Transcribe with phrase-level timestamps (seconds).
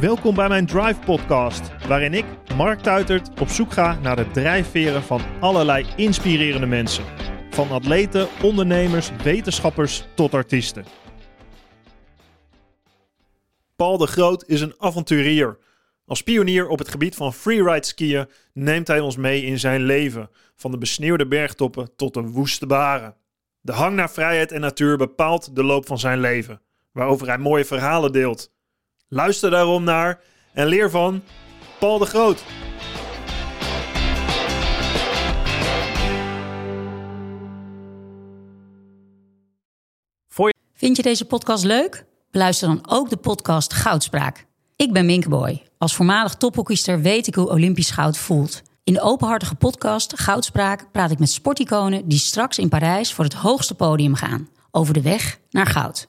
[0.00, 2.24] Welkom bij mijn Drive Podcast, waarin ik,
[2.56, 7.04] Mark Tuitert, op zoek ga naar de drijfveren van allerlei inspirerende mensen.
[7.50, 10.84] Van atleten, ondernemers, wetenschappers tot artiesten.
[13.76, 15.58] Paul de Groot is een avonturier.
[16.06, 20.30] Als pionier op het gebied van freeride skiën neemt hij ons mee in zijn leven,
[20.56, 23.16] van de besneeuwde bergtoppen tot de woeste baren.
[23.60, 26.60] De hang naar vrijheid en natuur bepaalt de loop van zijn leven,
[26.92, 28.56] waarover hij mooie verhalen deelt.
[29.08, 30.20] Luister daarom naar
[30.52, 31.22] en leer van
[31.78, 32.44] Paul de Groot.
[40.74, 42.04] Vind je deze podcast leuk?
[42.30, 44.46] Beluister dan ook de podcast Goudspraak.
[44.76, 45.62] Ik ben Minkeboy.
[45.78, 48.62] Als voormalig tophockeyster weet ik hoe Olympisch goud voelt.
[48.84, 53.34] In de openhartige podcast Goudspraak praat ik met sporticonen die straks in Parijs voor het
[53.34, 54.48] hoogste podium gaan.
[54.70, 56.08] Over de weg naar goud.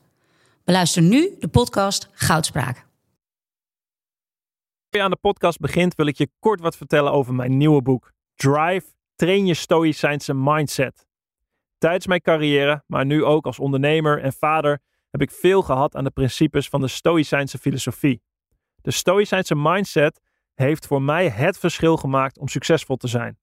[0.63, 2.87] Beluister nu de podcast Goudspraak.
[4.91, 8.11] Je aan de podcast begint wil ik je kort wat vertellen over mijn nieuwe boek.
[8.35, 11.07] Drive, train je stoïcijnse mindset.
[11.77, 14.79] Tijdens mijn carrière, maar nu ook als ondernemer en vader,
[15.09, 18.21] heb ik veel gehad aan de principes van de stoïcijnse filosofie.
[18.81, 20.21] De stoïcijnse mindset
[20.53, 23.39] heeft voor mij het verschil gemaakt om succesvol te zijn.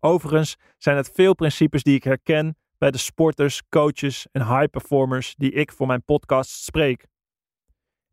[0.00, 5.34] Overigens zijn het veel principes die ik herken bij de sporters, coaches en high performers
[5.34, 7.06] die ik voor mijn podcast spreek.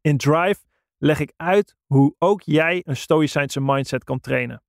[0.01, 0.59] In Drive
[1.01, 4.63] leg ik uit hoe ook jij een stoïcijnse mindset kan trainen.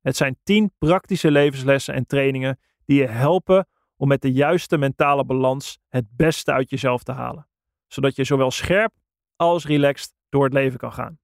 [0.00, 5.24] Het zijn 10 praktische levenslessen en trainingen die je helpen om met de juiste mentale
[5.24, 7.48] balans het beste uit jezelf te halen,
[7.86, 8.92] zodat je zowel scherp
[9.36, 11.18] als relaxed door het leven kan gaan.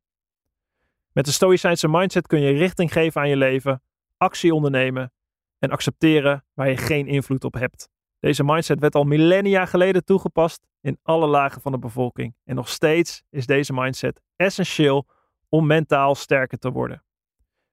[1.13, 3.83] Met de stoïcijnse mindset kun je richting geven aan je leven,
[4.17, 5.13] actie ondernemen
[5.59, 7.91] en accepteren waar je geen invloed op hebt.
[8.21, 12.35] Deze mindset werd al millennia geleden toegepast in alle lagen van de bevolking.
[12.45, 15.07] En nog steeds is deze mindset essentieel
[15.49, 17.05] om mentaal sterker te worden.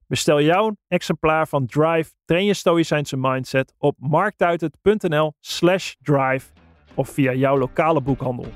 [0.08, 6.52] Bestel jouw exemplaar van Drive Train je Stoïcijnse Mindset op marktuitert.nl slash drive
[6.94, 8.52] of via jouw lokale boekhandel.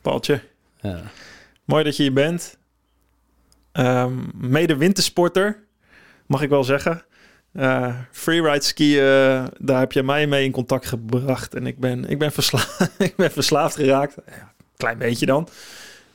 [0.00, 0.42] Paultje,
[0.80, 1.02] Ja.
[1.72, 2.56] Mooi dat je hier bent.
[3.72, 5.64] Ehm, mede wintersporter,
[6.26, 7.02] mag ik wel zeggen.
[7.52, 11.54] Eh, freeride skiën, daar heb je mij mee in contact gebracht.
[11.54, 12.60] En ik ben, ik ben, versla
[12.98, 14.14] ik ben verslaafd geraakt.
[14.26, 15.48] Ja, klein beetje dan.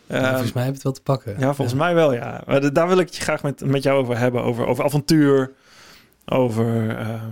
[0.07, 1.39] Ja, Ehm, volgens mij heb je het wel te pakken.
[1.39, 2.43] ja, volgens mij wel, ja.
[2.45, 4.43] Maar daar wil ik het graag met, met jou over hebben.
[4.43, 5.51] Over, over avontuur,
[6.25, 7.31] over ehm,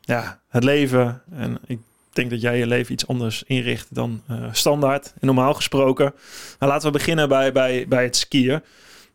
[0.00, 1.22] ja, het leven.
[1.32, 1.80] En ik
[2.16, 6.14] denk dat jij je leven iets anders inricht dan eh, standaard en normaal gesproken.
[6.58, 8.62] Nou, laten we beginnen bij, bij, bij het skiën.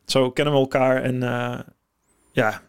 [0.06, 1.60] Zo kennen we elkaar en eh,
[2.32, 2.62] ja,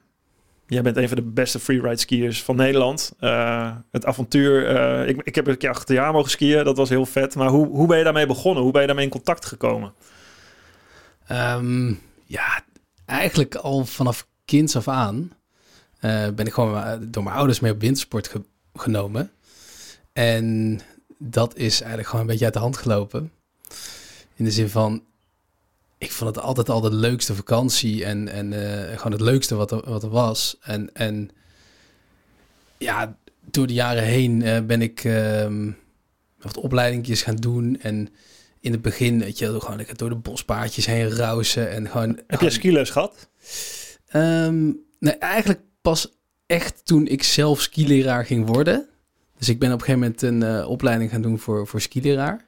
[0.67, 3.13] jij bent een van de beste freeride skiers van Nederland.
[3.19, 4.69] Eh, het avontuur,
[5.09, 7.35] ik, ik heb een keer achter jaar mogen skiën, dat was heel vet.
[7.35, 8.63] Maar hoe, hoe ben je daarmee begonnen?
[8.63, 9.93] Hoe ben je daarmee in contact gekomen?
[11.27, 11.89] Ehm,
[12.25, 12.61] ja,
[13.05, 15.31] eigenlijk al vanaf kinds af aan
[16.35, 18.45] ben ik gewoon door mijn ouders mee op wintersport ge-
[18.75, 19.31] genomen.
[20.17, 20.81] En
[21.19, 23.33] dat is eigenlijk gewoon een beetje uit de hand gelopen.
[24.35, 25.03] In de zin van,
[25.99, 29.71] ik vond het altijd al de leukste vakantie en, en eh, gewoon het leukste wat
[29.71, 30.57] er, wat er was.
[30.61, 31.31] En, en
[32.79, 33.17] ja,
[33.51, 35.71] door de jaren heen eh, ben ik ehm,
[36.41, 38.09] wat opleidingjes gaan doen en
[38.61, 42.21] in het begin, weet je, gewoon lekker door de bospaadjes heen rausen en gewoon...
[42.27, 43.29] Heb je skiles gehad?
[44.07, 44.65] Ehm,
[44.99, 46.09] nee, eigenlijk pas
[46.47, 48.89] echt toen ik zelf skileraar ging worden.
[49.39, 52.45] Dus ik ben op een gegeven moment een eh, opleiding gaan doen voor, voor skileraar.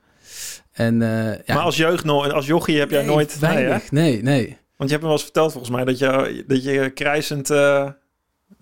[0.73, 3.41] En eh, ja, maar als jeugd als jochie heb jij nee, nooit...
[3.41, 3.91] Nee, weinig.
[3.91, 4.57] Nee, nee.
[4.77, 7.89] Want je hebt me wel eens verteld volgens mij dat je, dat je krijzend eh,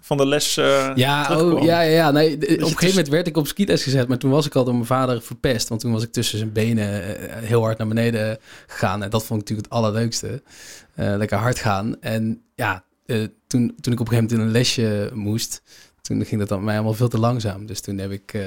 [0.01, 2.11] van de les eh Ja, oh, ja, ja, ja.
[2.11, 4.65] Nee, op een gegeven moment werd ik op skiles gezet, maar toen was ik al
[4.65, 5.69] door mijn vader verpest.
[5.69, 9.03] Want toen was ik tussen zijn benen heel hard naar beneden gegaan.
[9.03, 10.43] En dat vond ik natuurlijk het allerleukste.
[10.95, 12.01] Lekker hard gaan.
[12.01, 12.85] En ja,
[13.47, 15.63] toen, toen ik op een gegeven moment in een lesje moest,
[16.07, 17.67] toen ging dat dan mij allemaal veel te langzaam.
[17.67, 18.33] Dus toen heb ik...
[18.33, 18.43] eh,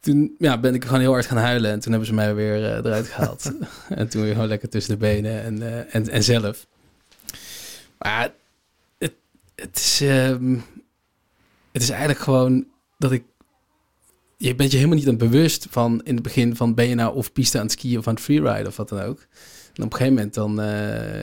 [0.00, 2.64] toen ja, ben ik gewoon heel hard gaan huilen en toen hebben ze mij weer
[2.64, 3.52] eh, eruit gehaald.
[3.88, 6.66] en toen weer gewoon lekker tussen de benen en, eh, en, en zelf.
[7.98, 8.32] Maar
[8.98, 9.12] het,
[9.54, 10.00] het is...
[10.00, 10.56] ehm,
[11.72, 12.66] het is eigenlijk gewoon
[12.98, 13.24] dat ik.
[14.36, 16.94] Je bent je helemaal niet aan het bewust van in het begin van ben je
[16.94, 19.26] nou of piste aan het skiën of aan het freeride of wat dan ook.
[19.74, 20.54] En op een gegeven moment dan,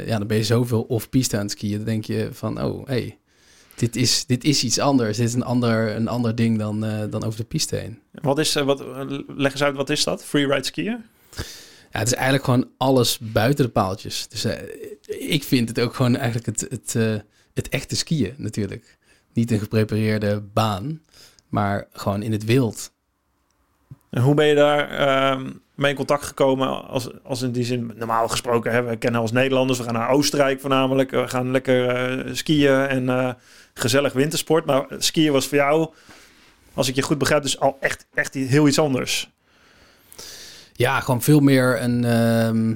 [0.05, 1.75] ja, dan ben je zoveel of piste aan het skiën.
[1.75, 3.17] Dan denk je van, oh, hey,
[3.81, 5.17] dit is, dit is iets anders.
[5.17, 7.99] Dit is een ander, een ander ding dan, eh, dan over de piste heen.
[8.11, 10.23] Wat is, eh, wat, eh, leg eens uit, wat is dat?
[10.23, 11.03] Freeride skiën?
[11.91, 14.27] Ja, het is eigenlijk gewoon alles buiten de paaltjes.
[14.27, 14.45] Dus
[15.05, 16.93] ik vind het ook gewoon eigenlijk het, het,
[17.53, 18.99] het echte skiën natuurlijk.
[19.33, 21.01] niet een geprepareerde baan,
[21.49, 22.91] maar gewoon in het wild.
[24.09, 26.87] En hoe ben je daar ehm, mee in contact gekomen?
[26.87, 30.09] Als, als in die zin, normaal gesproken, hè, we kennen als Nederlanders, we gaan naar
[30.09, 31.11] Oostenrijk voornamelijk.
[31.11, 33.33] We gaan lekker eh, skiën en eh,
[33.73, 34.65] gezellig wintersport.
[34.65, 35.89] Maar skiën was voor jou,
[36.73, 39.29] als ik je goed begrijp, dus al echt, echt heel iets anders.
[40.73, 42.75] Ja, gewoon veel meer een, ehm,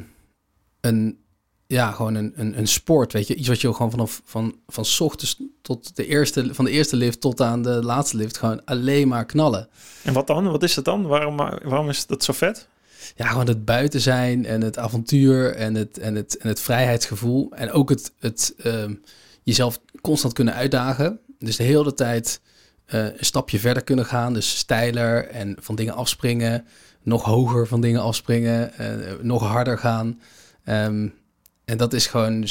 [0.82, 1.26] een
[1.68, 3.36] ja, gewoon een, een, een sport, weet je.
[3.36, 6.96] Iets wat je gewoon vanaf van, van s ochtends tot de eerste, van de eerste
[6.96, 9.70] lift tot aan de laatste lift gewoon alleen maar knallen.
[10.04, 10.52] En wat dan?
[10.52, 11.08] Wat is het dan?
[11.08, 12.68] Waarom, waarom is dat zo vet?
[13.16, 17.52] Ja, gewoon het buiten zijn en het avontuur en het, en het, en het vrijheidsgevoel.
[17.52, 18.94] En ook het, het ehm,
[19.44, 21.20] jezelf constant kunnen uitdagen.
[21.40, 22.42] Dus de hele tijd
[22.94, 24.34] uh, een stapje verder kunnen gaan.
[24.34, 26.66] Dus steiler en van dingen afspringen.
[27.04, 28.72] Nog hoger van dingen afspringen.
[28.80, 30.22] Uh, nog harder gaan.
[30.66, 31.14] Um,
[31.66, 32.48] en dat is gewoon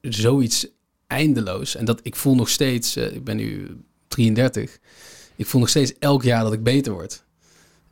[0.00, 0.66] zoiets
[1.06, 1.74] eindeloos.
[1.74, 4.78] En dat ik voel nog steeds, uh, ik ben nu 33,
[5.36, 7.24] ik voel nog steeds elk jaar dat ik beter word.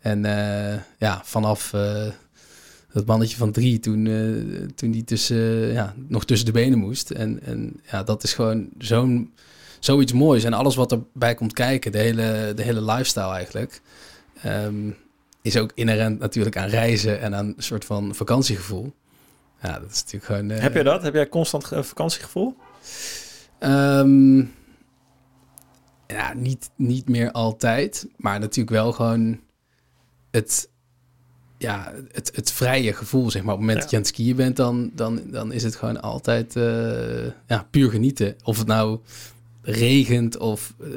[0.05, 2.07] En uh, ja, vanaf uh,
[2.93, 4.09] dat mannetje van drie, toen,
[4.75, 7.11] toen die tussen, ja, nog tussen de benen moest.
[7.11, 9.33] En, en ja, dat is gewoon zo'n,
[9.79, 10.45] zoiets moois.
[10.45, 13.81] En alles wat erbij komt kijken, de hele, de hele lifestyle eigenlijk,
[14.47, 14.97] um,
[15.43, 18.93] is ook inherent natuurlijk aan reizen en aan een soort van vakantiegevoel.
[19.63, 20.51] Ja, dat is natuurlijk gewoon...
[20.51, 21.03] Uh, Heb je dat?
[21.03, 22.57] Heb jij constant vakantiegevoel?
[23.61, 24.53] Um,
[26.07, 28.07] ja, niet, niet meer altijd.
[28.17, 29.43] Maar natuurlijk wel gewoon
[30.35, 30.69] het,
[31.59, 33.55] ja, het, het vrije gevoel, zeg maar.
[33.55, 36.03] Op het moment dat je aan het skiën bent, dan, dan, dan is het gewoon
[36.03, 38.37] altijd uh, ja, puur genieten.
[38.43, 38.99] Of het nou
[39.63, 40.89] regent of uh,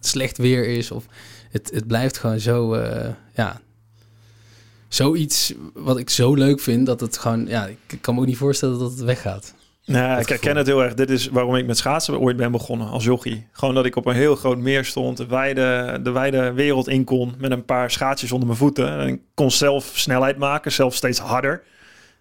[0.00, 0.90] slecht weer is.
[0.90, 1.06] Of
[1.50, 2.76] het, het blijft gewoon zo,
[3.34, 3.60] ja,
[4.88, 8.36] zoiets wat ik zo leuk vind, dat het gewoon, ja, ik kan me ook niet
[8.36, 9.54] voorstellen dat het weggaat.
[9.84, 10.94] Nou, ik herken het heel erg.
[10.94, 13.46] Dit is waarom ik met schaatsen ooit ben begonnen als jochie.
[13.52, 17.04] Gewoon dat ik op een heel groot meer stond, de wijde, de wijde wereld in
[17.04, 18.98] kon met een paar schaatsjes onder mijn voeten.
[18.98, 21.62] En ik kon zelf snelheid maken, zelf steeds harder.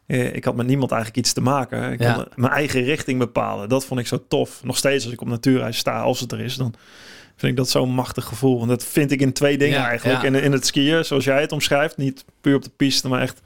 [0.06, 1.92] Eh, ik had met niemand eigenlijk iets te maken.
[1.92, 3.70] Ik kon mijn eigen richting bepalen.
[3.70, 4.64] Dat vond ik zo tof.
[4.64, 6.74] Nog steeds als ik op natuurreis sta, als het er is, dan
[7.36, 8.62] vind ik dat zo'n machtig gevoel.
[8.62, 10.24] En dat vind ik in twee dingen eigenlijk.
[10.24, 11.98] In, in het skiën, zoals jij het omschrijft.
[11.98, 13.42] Niet puur op de piste, maar echt...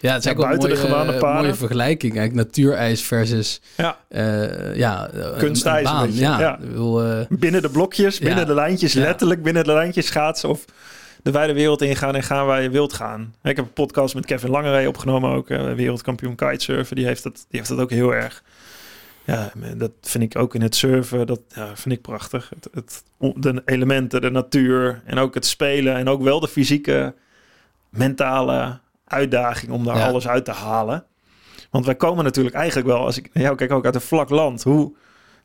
[0.00, 1.42] Ja, het is ja, buiten mooie, de gewone paden.
[1.42, 2.16] mooie vergelijking.
[2.16, 3.98] Eigenlijk natuurijs versus ja.
[4.08, 5.84] Uh, ja, kunstijs.
[5.84, 6.40] Baan, ja.
[6.40, 6.58] ja.
[6.76, 10.64] Uh, binnen de blokjes, binnen de lijntjes, letterlijk binnen de lijntjes schaatsen of
[11.22, 13.34] de wijde wereld ingaan en gaan waar je wilt gaan.
[13.42, 16.96] Ik heb een podcast met Kevin Langeree opgenomen, ook uh, wereldkampioen kitesurfen.
[16.96, 18.42] Die heeft, dat, die heeft dat ook heel erg
[19.24, 22.50] ja, dat vind ik ook in het surfen, dat ja, vind ik prachtig.
[22.54, 23.04] Het, het,
[23.36, 27.14] de elementen, de natuur en ook het spelen en ook wel de fysieke,
[27.88, 28.78] mentale
[29.10, 31.04] uitdaging om daar alles uit te halen.
[31.70, 34.28] Want wij komen natuurlijk eigenlijk wel, als ik naar jou kijk, ook uit een vlak
[34.28, 34.62] land.
[34.62, 34.92] Hoe,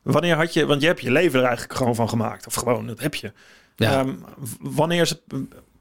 [0.01, 2.47] wanneer had je, want je hebt je leven er eigenlijk gewoon van gemaakt.
[2.47, 3.31] Of gewoon, dat heb je.
[3.75, 3.99] Ja.
[3.99, 4.23] Um,
[4.59, 5.21] wanneer is het,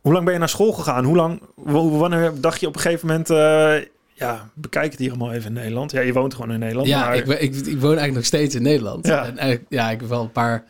[0.01, 1.05] hoe lang ben je naar school gegaan?
[1.05, 3.75] Hoe lang, wanneer dacht je op een gegeven moment, uh,
[4.13, 5.91] ja, bekijk het hier allemaal even in Nederland.
[5.91, 6.89] Ja, je woont gewoon in Nederland.
[6.89, 9.07] Ja, ik, ik, ik, woon eigenlijk nog steeds in Nederland.
[9.07, 9.37] Ja.
[9.37, 10.65] En ja, ik heb wel een paar...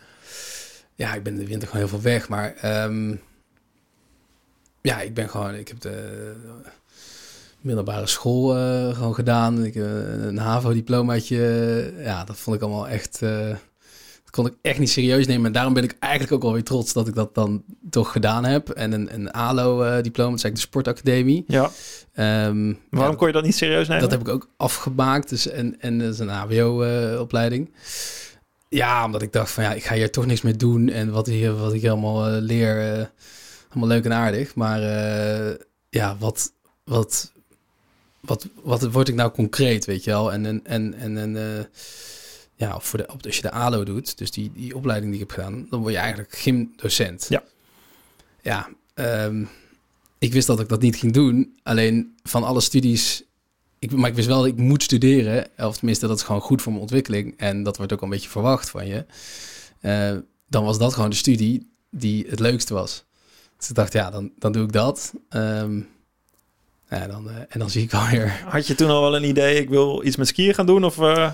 [0.95, 2.55] Ja, ik ben de winter gewoon heel veel weg, maar...
[2.85, 3.21] Um,
[4.81, 5.55] ja, ik ben gewoon...
[5.55, 6.33] Ik heb de
[7.65, 9.65] middelbare school uh, gewoon gedaan.
[9.65, 9.85] Ik, uh,
[10.25, 11.93] een HAVO-diplomaatje.
[11.99, 13.21] ja, dat vond ik allemaal echt...
[13.23, 13.51] Uh,
[14.31, 15.47] kon ik echt niet serieus nemen.
[15.47, 18.45] En daarom ben ik eigenlijk ook wel weer trots dat ik dat dan toch gedaan
[18.45, 18.69] heb.
[18.69, 21.45] En een, een ALO-diploma, dat is eigenlijk de sportacademie.
[21.47, 21.71] Ja.
[22.47, 24.03] Um, Waarom kon je dat niet serieus nemen?
[24.03, 25.29] Dat heb ik ook afgemaakt.
[25.29, 27.73] Dus, en, en dat is een HBO-opleiding.
[28.69, 30.89] ja, omdat ik dacht van ja, ik ga hier toch niks mee doen.
[30.89, 33.11] En wat, hier, wat ik helemaal uh, leer,
[33.69, 34.55] allemaal leuk en aardig.
[34.55, 34.81] Maar
[35.91, 36.53] ja, wat,
[36.85, 37.33] wat,
[38.25, 40.33] wat, wat word ik nou concreet, weet je wel?
[40.33, 41.69] En, en, en, en, en
[42.55, 45.39] ja, voor de, als je de ALO doet, dus die, die opleiding die ik heb
[45.39, 47.27] gedaan, dan word je eigenlijk gymdocent.
[47.29, 47.43] Ja.
[48.43, 49.49] Ja, um,
[50.19, 51.59] ik wist dat ik dat niet ging doen.
[51.63, 53.23] Alleen van alle studies,
[53.79, 55.49] ik, maar ik wist wel dat ik moet studeren.
[55.59, 57.35] Of tenminste, dat is gewoon goed voor mijn ontwikkeling.
[57.37, 59.07] En dat wordt ook een beetje verwacht van je.
[59.81, 63.05] Uh, dan was dat gewoon de studie die het leukste was.
[63.57, 65.13] Dus ik dacht, ja, dan, dan doe ik dat.
[65.31, 65.89] Um,
[66.99, 68.45] ja, dan, uh, en dan zie ik wel weer.
[68.49, 70.85] Had je toen al wel een idee, ik wil iets met skiën gaan doen?
[70.85, 71.33] Of uh,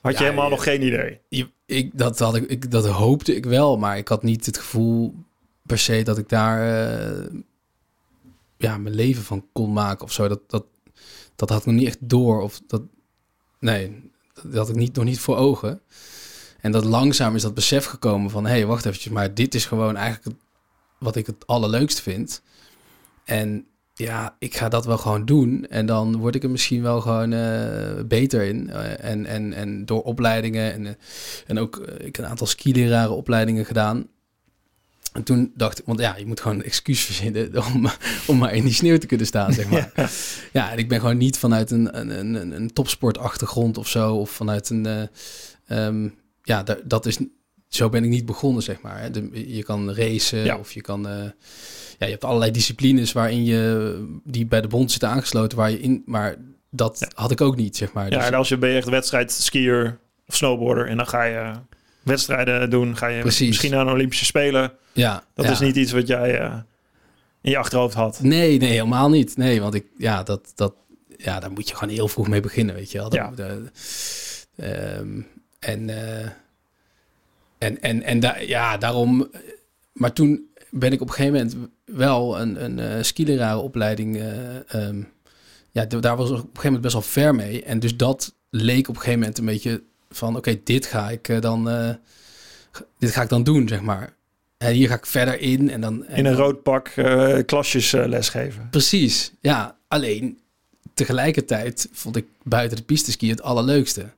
[0.00, 1.20] had je helemaal nog geen idee?
[1.66, 5.14] Ik, dat, had ik, ik, dat hoopte ik wel, maar ik had niet het gevoel
[5.66, 6.60] per se dat ik daar
[8.62, 10.28] ja, mijn leven van kon maken of zo.
[10.28, 10.64] Dat, dat,
[11.36, 12.42] dat had ik nog niet echt door.
[12.42, 12.82] Of dat,
[13.58, 15.80] nee, dat had ik niet, nog niet voor ogen.
[16.60, 18.44] En dat langzaam is dat besef gekomen van...
[18.44, 20.36] hé, hey, wacht eventjes, maar dit is gewoon eigenlijk
[20.98, 22.42] wat ik het allerleukst vind.
[23.24, 25.66] En ja, ik ga dat wel gewoon doen.
[25.68, 28.68] En dan word ik er misschien wel gewoon uh, beter in.
[28.68, 30.90] Uh, en, en, en door opleidingen en, uh,
[31.46, 34.06] en ook, ik heb een aantal skileraren opleidingen gedaan.
[35.12, 37.88] En toen dacht ik, want ja, je moet gewoon een excuus verzinnen om,
[38.26, 39.90] om maar in die sneeuw te kunnen staan, zeg maar.
[39.96, 40.08] Ja,
[40.52, 44.30] ja en ik ben gewoon niet vanuit een, een, een, een topsportachtergrond of zo, of
[44.30, 45.08] vanuit een,
[45.68, 47.18] um, ja, dat is,
[47.74, 49.12] zo ben ik niet begonnen, zeg maar.
[49.12, 50.56] De, je kan racen ja.
[50.56, 51.02] of je kan
[52.02, 55.80] ja, je hebt allerlei disciplines waarin je die bij de bond zitten aangesloten, waar je
[55.80, 56.36] in, maar
[56.70, 58.10] dat had ik ook niet, zeg maar.
[58.10, 61.22] Ja, dus, en als je ben je echt wedstrijd skier of snowboarder en dan ga
[61.22, 61.52] je
[62.02, 63.48] wedstrijden doen, ga je Precies.
[63.48, 64.72] misschien naar een Olympische Spelen.
[64.92, 66.54] Ja, dat is niet iets wat jij uh,
[67.40, 68.20] in je achterhoofd had.
[68.22, 69.36] Nee, nee, helemaal niet.
[69.36, 70.74] Nee, want ik, ja, dat, dat,
[71.16, 73.14] ja, daar moet je gewoon heel vroeg mee beginnen, weet je wel.
[73.14, 73.30] Ja.
[73.30, 73.70] De,
[74.98, 75.26] um,
[75.58, 76.26] en, uh,
[77.62, 79.30] en, en, en da ja, daarom,
[79.92, 84.16] maar toen ben ik op een gegeven moment wel een, een uh, skilerarenopleiding.
[84.16, 85.08] Uh, um,
[85.70, 87.62] ja, daar was ik op een gegeven moment best wel ver mee.
[87.62, 91.28] En dus dat leek op een gegeven moment een beetje van: oké, dit ga ik
[91.28, 91.64] uh, dan.
[92.98, 94.14] dit ga ik dan doen, zeg maar.
[94.58, 95.70] En hier ga ik verder in.
[95.70, 96.92] En dan, en in een rood pak
[97.46, 98.68] klasjes lesgeven.
[98.70, 99.76] Precies, ja.
[99.88, 100.38] Alleen
[100.94, 104.10] tegelijkertijd vond ik buiten de piste ski het allerleukste.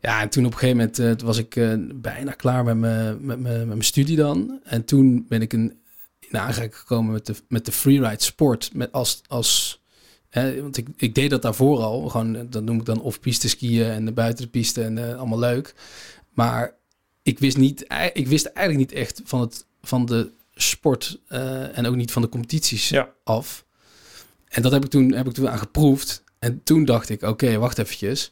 [0.00, 3.26] Ja, en toen op een gegeven moment uh, was ik uh, bijna klaar met mijn,
[3.26, 4.60] met, met mijn studie dan.
[4.64, 5.80] En toen ben ik een,
[6.18, 8.70] in aanraking gekomen met de, met de freeride sport.
[8.74, 9.82] Met als, als,
[10.28, 12.08] hè, want ik, ik deed dat daarvoor al.
[12.08, 15.38] Gewoon, dat noem ik dan off-piste skiën en de buiten de piste en uh, allemaal
[15.38, 15.74] leuk.
[16.34, 16.74] Maar
[17.22, 21.20] ik wist, niet, ik wist eigenlijk niet echt van, het, van de sport
[21.72, 23.12] en ook niet van de competities ja.
[23.24, 23.64] af.
[24.48, 26.24] En dat heb ik toen, heb ik toen aan geproefd.
[26.38, 28.30] En toen dacht ik, oké, wacht eventjes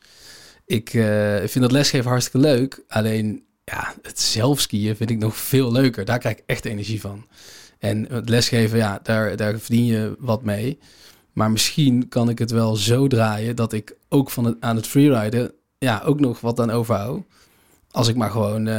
[0.66, 2.82] ik uh, vind dat lesgeven hartstikke leuk.
[2.88, 6.04] Alleen ja, het zelfskiën vind ik nog veel leuker.
[6.04, 7.26] Daar krijg ik echt energie van.
[7.78, 10.78] En het lesgeven, ja, daar, daar verdien je wat mee.
[11.32, 14.87] Maar misschien kan ik het wel zo draaien dat ik ook van het, aan het
[14.87, 17.23] freeriden ja, ook nog wat aan overhoud.
[17.90, 18.75] Als ik maar gewoon uh,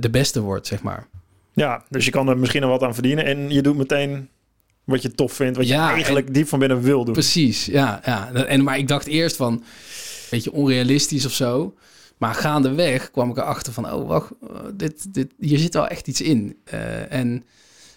[0.00, 1.06] de beste word, zeg maar.
[1.52, 3.24] Ja, dus je kan er misschien nog wat aan verdienen.
[3.24, 4.28] En je doet meteen
[4.84, 7.12] wat je tof vindt, wat ja, je eigenlijk diep van binnen wil doen.
[7.12, 8.00] Precies, ja.
[8.04, 8.32] ja.
[8.32, 9.64] En, maar ik dacht eerst van,
[10.34, 11.74] beetje onrealistisch of zo.
[12.18, 16.08] Maar gaandeweg kwam ik erachter van, oh wacht, eh, dit, dit, hier zit wel echt
[16.08, 16.56] iets in.
[16.74, 17.44] Uh, en,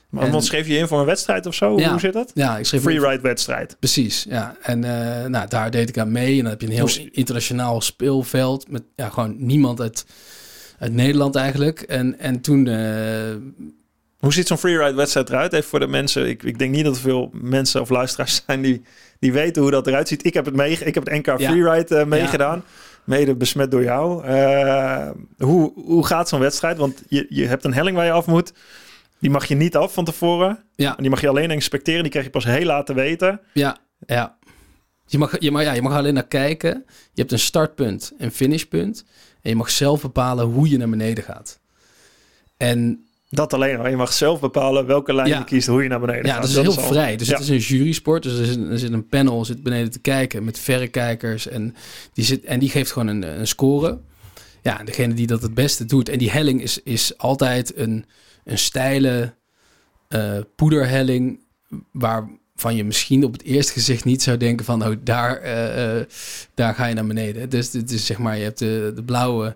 [0.10, 1.80] maar wat schreef je in voor een wedstrijd of zo?
[1.80, 2.32] Ja, Hoe zit dat?
[2.34, 3.76] Ja, ik schreef freeride wedstrijd.
[3.80, 4.56] Precies, ja.
[4.62, 6.38] En uh, nou, daar deed ik aan mee.
[6.38, 10.06] En dan heb je een heel internationaal speelveld met ja, gewoon niemand uit,
[10.80, 11.82] uit Nederland eigenlijk.
[11.82, 12.66] En, en toen.
[12.66, 13.36] Uh,
[14.20, 15.54] hoe ziet zo'n freeride wedstrijd eruit?
[15.54, 16.28] Even voor de mensen.
[16.28, 18.82] Ik, ik denk niet dat er veel mensen of luisteraars zijn die
[19.20, 20.26] die weten hoe dat eruit ziet.
[20.26, 22.64] Ik heb het, mee, ik heb het NK Freeride uh, meegedaan.
[23.04, 24.28] Mede besmet door jou.
[24.28, 26.78] Uh, hoe, hoe gaat zo'n wedstrijd?
[26.78, 28.54] Want je, je hebt een helling waar je af moet.
[29.20, 30.64] Die mag je niet af van tevoren.
[30.76, 30.90] Ja.
[30.96, 32.02] En die mag je alleen inspecteren.
[32.02, 33.40] Die krijg je pas heel laat weten.
[33.54, 34.38] Ja, ja.
[35.06, 36.84] Je mag, je, mag, ja, je mag alleen naar kijken.
[36.88, 39.06] Je hebt een startpunt en finishpunt.
[39.42, 41.60] En je mag zelf bepalen hoe je naar beneden gaat.
[42.58, 43.88] En dat alleen al.
[43.88, 46.48] Je mag zelf bepalen welke lijn je kiest, hoe je naar beneden ja, gaat.
[46.48, 47.16] Ja, dat is heel vrij.
[47.16, 48.24] Dus het is een jurysport.
[48.24, 51.48] Dus er zit, er zit, een panel zit beneden te kijken met verrekijkers.
[51.48, 51.76] En
[52.14, 54.00] die, zit, en die geeft gewoon een, een score.
[54.62, 56.10] Ja, degene die dat het beste doet.
[56.10, 58.06] En die helling is, is altijd een,
[58.44, 59.34] een steile
[60.10, 61.40] uh, poederhelling...
[61.92, 62.30] waar
[62.62, 66.04] van je misschien op het eerste gezicht niet zou denken van, oh, daar, uh, uh,
[66.54, 67.50] daar ga je naar beneden.
[67.50, 69.56] Dus het is zeg maar, je hebt de, de blauwe,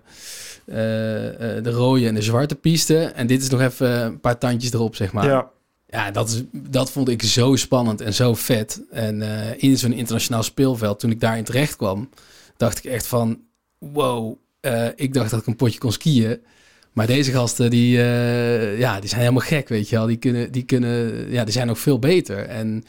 [0.66, 2.98] uh, de rode en de zwarte piste.
[2.98, 5.26] En dit is nog even een paar tandjes erop, zeg maar.
[5.26, 5.50] Ja.
[5.86, 8.82] Ja, dat, is, dat vond ik zo spannend en zo vet.
[8.90, 9.22] En
[9.58, 12.08] in zo'n internationaal speelveld, toen ik daarin terecht kwam,
[12.56, 13.40] dacht ik echt van,
[13.78, 14.36] wow,
[14.94, 16.40] ik dacht dat ik een potje kon skiën.
[16.92, 20.06] Maar deze gasten, die, uh, ja, die zijn helemaal gek, weet je wel.
[20.06, 22.46] Die, kunnen, die, kunnen, ja, die zijn nog veel beter.
[22.46, 22.84] En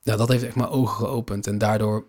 [0.00, 1.46] ja, dat heeft echt mijn ogen geopend.
[1.46, 2.06] En daardoor,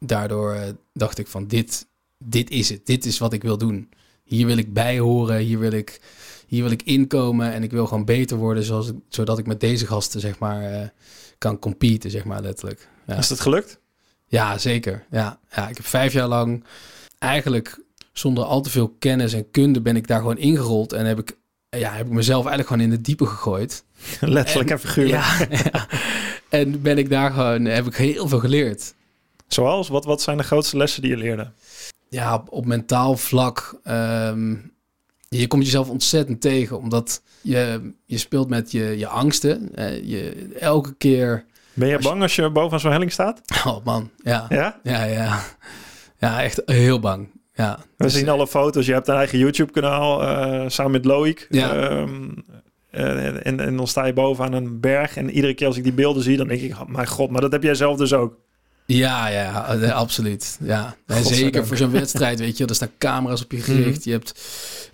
[0.00, 0.62] daardoor uh,
[0.92, 1.86] dacht ik van, dit,
[2.18, 2.86] dit is het.
[2.86, 3.88] Dit is wat ik wil doen.
[4.24, 5.38] Hier wil ik bij horen.
[5.38, 6.00] Hier wil ik,
[6.46, 7.52] hier wil ik inkomen.
[7.52, 10.88] En ik wil gewoon beter worden, zoals, zodat ik met deze gasten, zeg maar, uh,
[11.38, 12.88] kan competen, zeg maar, letterlijk.
[13.06, 13.16] Ja.
[13.16, 13.80] Is dat gelukt?
[14.26, 15.04] Ja, zeker.
[15.10, 16.64] Ja, ja, ik heb vijf jaar lang
[17.18, 17.80] eigenlijk
[18.18, 21.36] zonder al te veel kennis en kunde ben ik daar gewoon ingerold en heb ik,
[21.68, 23.84] ja, heb ik mezelf eigenlijk gewoon in de diepe gegooid.
[24.20, 25.48] Letterlijk en, figuurlijk.
[25.72, 25.86] Ja,
[26.48, 28.94] En ben ik daar gewoon, heb ik heel veel geleerd.
[29.46, 29.88] Zoals?
[29.88, 31.50] Wat, wat zijn de grootste lessen die je leerde?
[32.08, 33.80] Ja, op, op mentaal vlak.
[33.84, 34.72] Um,
[35.28, 39.70] je komt jezelf ontzettend tegen, omdat je, je speelt met je, je angsten.
[40.04, 41.44] Je, elke keer...
[41.74, 43.40] Ben je bang als je boven zo'n helling staat?
[43.66, 44.46] Oh man, ja.
[44.48, 44.80] Ja?
[44.82, 45.40] Ja, ja.
[46.18, 47.28] Ja, echt heel bang.
[47.58, 48.86] Ja, we dus, zien alle foto's.
[48.86, 51.46] Je hebt een eigen YouTube-kanaal uh, samen met Loïc.
[51.50, 51.90] Ja.
[51.90, 52.44] Um,
[52.90, 55.16] eh, en, en dan sta je bovenaan een berg.
[55.16, 57.40] En iedere keer als ik die beelden zie, dan denk ik, oh, mijn god, maar
[57.40, 58.36] dat heb jij zelf dus ook.
[58.86, 60.58] Ja, ja, eh, absoluut.
[60.62, 64.04] Ja, en zeker voor zo'n wedstrijd, weet je, er staan camera's op je gericht.
[64.04, 64.40] Je hebt,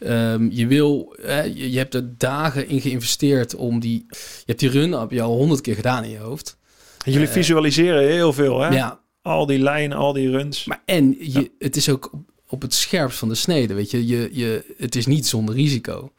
[0.00, 4.58] ehm, je wil, eh, je, je hebt er dagen in geïnvesteerd om die, je hebt
[4.58, 6.56] die run heb je al honderd keer gedaan in je hoofd.
[7.04, 8.68] En jullie Eh, visualiseren heel veel, hè?
[8.68, 10.64] Ja, Al die lijnen, al die runs.
[10.64, 12.10] maar en je, het is ook
[12.54, 16.12] op, het scherpst van de snede, weet je, je, je, het is niet zonder risico.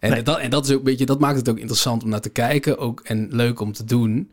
[0.00, 0.22] En, Nee.
[0.22, 2.28] dat, en dat is ook, weet je, dat maakt het ook interessant om naar te
[2.28, 4.30] kijken, ook en leuk om te doen.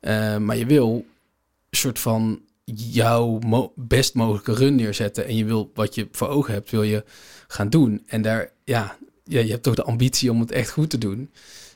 [0.00, 0.92] Eh, maar je wil
[1.70, 2.40] een soort van
[2.90, 6.82] jouw mo- best mogelijke run neerzetten en je wil wat je voor ogen hebt, wil
[6.82, 7.04] je
[7.48, 8.02] gaan doen.
[8.06, 11.30] En daar, ja, ja, je hebt toch de ambitie om het echt goed te doen.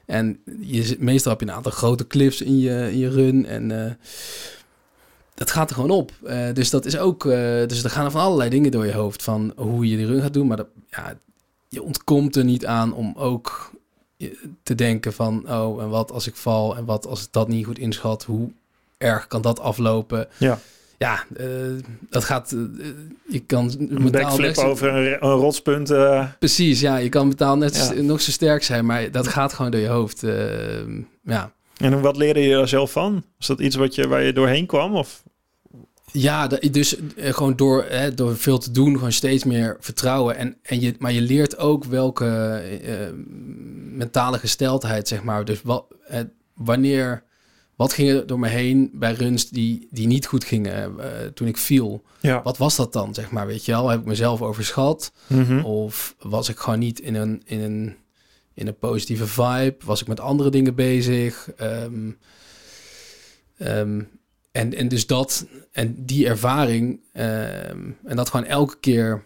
[0.07, 3.47] En je, zit- meestal heb je een aantal grote cliffs in je, in je run
[3.47, 3.93] en eh,
[5.40, 6.12] dat gaat er gewoon op.
[6.25, 7.30] Eh, dus dat is ook, eh,
[7.66, 10.23] dus er gaan er van allerlei dingen door je hoofd van hoe je die run
[10.23, 11.14] gaat doen, maar dat, ja,
[11.68, 13.70] je ontkomt er niet aan om ook
[14.62, 17.66] te denken van, oh, en wat als ik val en wat als ik dat niet
[17.66, 18.50] goed inschat, hoe
[18.99, 20.28] erg kan dat aflopen?
[20.37, 20.59] Ja.
[20.99, 21.47] Ja, eh,
[22.11, 22.54] dat gaat,
[23.28, 25.92] je kan Een backflip zo- over een, een rotspunt.
[26.38, 28.02] Precies, ja, je kan mentaal net Ja.
[28.02, 30.20] nog zo sterk zijn, maar dat gaat gewoon door je hoofd.
[31.23, 33.25] ja, en wat leerde je daar zelf van?
[33.38, 34.94] Is dat iets wat je, waar je doorheen kwam?
[34.97, 35.23] Of?
[36.12, 40.37] Ja, dus eh, gewoon door, hè, door veel te doen, gewoon steeds meer vertrouwen.
[40.37, 42.26] En, en je, maar je leert ook welke
[42.85, 42.97] eh,
[43.93, 45.45] mentale gesteldheid, zeg maar.
[45.45, 46.21] Dus wat, eh,
[46.55, 47.25] wanneer,
[47.76, 51.49] wat ging er door me heen bij runs die, die niet goed gingen eh, toen
[51.49, 52.02] ik viel?
[52.21, 52.43] Ja.
[52.43, 53.47] Wat was dat dan, zeg maar?
[53.47, 55.12] Weet je wel, heb ik mezelf overschat?
[55.26, 55.61] Mhm.
[55.61, 57.97] Of was ik gewoon niet in een, in een,
[58.55, 59.76] in een positieve vibe?
[59.85, 61.50] Was ik met andere dingen bezig?
[61.57, 62.11] Ehm,
[64.52, 69.23] en, en dus dat en die ervaring ehm, en dat gewoon elke keer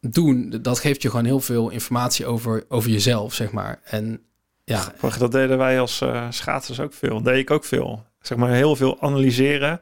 [0.00, 3.80] doen, dat geeft je gewoon heel veel informatie over, over jezelf, zeg maar.
[3.84, 4.20] En
[4.64, 7.22] ja, Dat deden wij als eh, schaatsers ook veel.
[7.22, 8.04] Deed ik ook veel.
[8.20, 9.80] Zeg maar heel veel analyseren.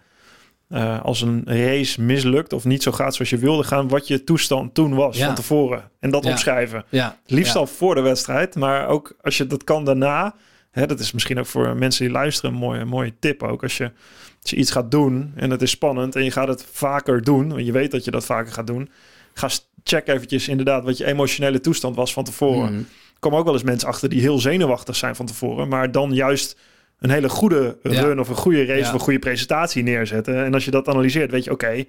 [0.69, 4.25] Eh, als een race mislukt of niet zo gaat zoals je wilde gaan, wat je
[4.25, 5.27] toestand toen was Ja.
[5.27, 5.91] van tevoren.
[6.01, 6.31] En dat Ja.
[6.31, 6.85] opschrijven.
[6.89, 7.59] ja, Liefst ja.
[7.59, 10.35] al voor de wedstrijd, maar ook als je dat kan daarna.
[10.71, 13.63] Hè, dat is misschien ook voor mensen die luisteren een mooie, mooie tip ook.
[13.63, 13.91] Als je,
[14.47, 17.49] als je iets gaat doen en het is spannend en je gaat het vaker doen,
[17.49, 18.89] want je weet dat je dat vaker gaat doen.
[19.35, 19.49] Ga
[19.85, 22.71] check eventjes inderdaad wat je emotionele toestand was van tevoren.
[22.73, 22.79] Mhm.
[22.79, 26.13] Er komen ook wel eens mensen achter die heel zenuwachtig zijn van tevoren, maar dan
[26.15, 26.57] juist
[26.99, 28.01] een hele goede Ja.
[28.01, 28.87] run of een goede race Ja.
[28.87, 30.45] of een goede presentatie neerzetten.
[30.45, 31.85] En als je dat analyseert, weet je, oké,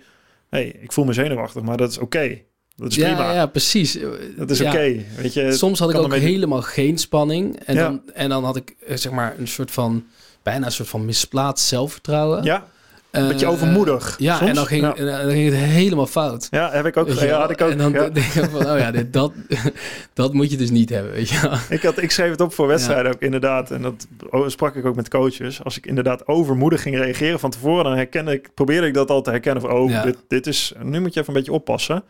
[0.49, 2.37] hey, ik voel me zenuwachtig, maar dat is oké.
[2.75, 3.33] Dat is ja, prima.
[3.33, 3.99] ja, precies.
[4.37, 4.69] Dat is Ja.
[4.71, 4.95] oké.
[5.21, 7.59] Weet je, Soms had ik ook beetje- helemaal geen spanning.
[7.65, 7.81] En, Ja.
[7.81, 10.05] dan, en dan had ik eh, zeg maar een soort van,
[10.51, 12.43] bijna een soort van misplaatst zelfvertrouwen.
[12.43, 12.65] Ja,
[13.11, 14.15] Eh, een beetje overmoedig.
[14.19, 14.49] Ja, soms.
[14.49, 14.95] en dan ging, Ja.
[14.95, 16.47] en dan ging het helemaal fout.
[16.51, 17.09] Ja, heb ik ook.
[17.09, 17.69] Ja, had ik ook.
[17.71, 18.09] En dan ja.
[18.09, 19.31] denk ik van, oh ja, dit, dat,
[20.13, 21.57] dat moet je dus niet hebben, weet je.
[21.69, 23.71] Ik, had, ik schreef het op voor wedstrijden ook inderdaad.
[23.71, 24.07] En dat
[24.47, 25.63] sprak ik ook met coaches.
[25.63, 29.21] Als ik inderdaad overmoedig ging reageren van tevoren, dan herkende ik, probeerde ik dat al
[29.21, 30.03] te herkennen van, oh, Ja.
[30.03, 32.03] dit, dit is, nu moet je even een beetje oppassen.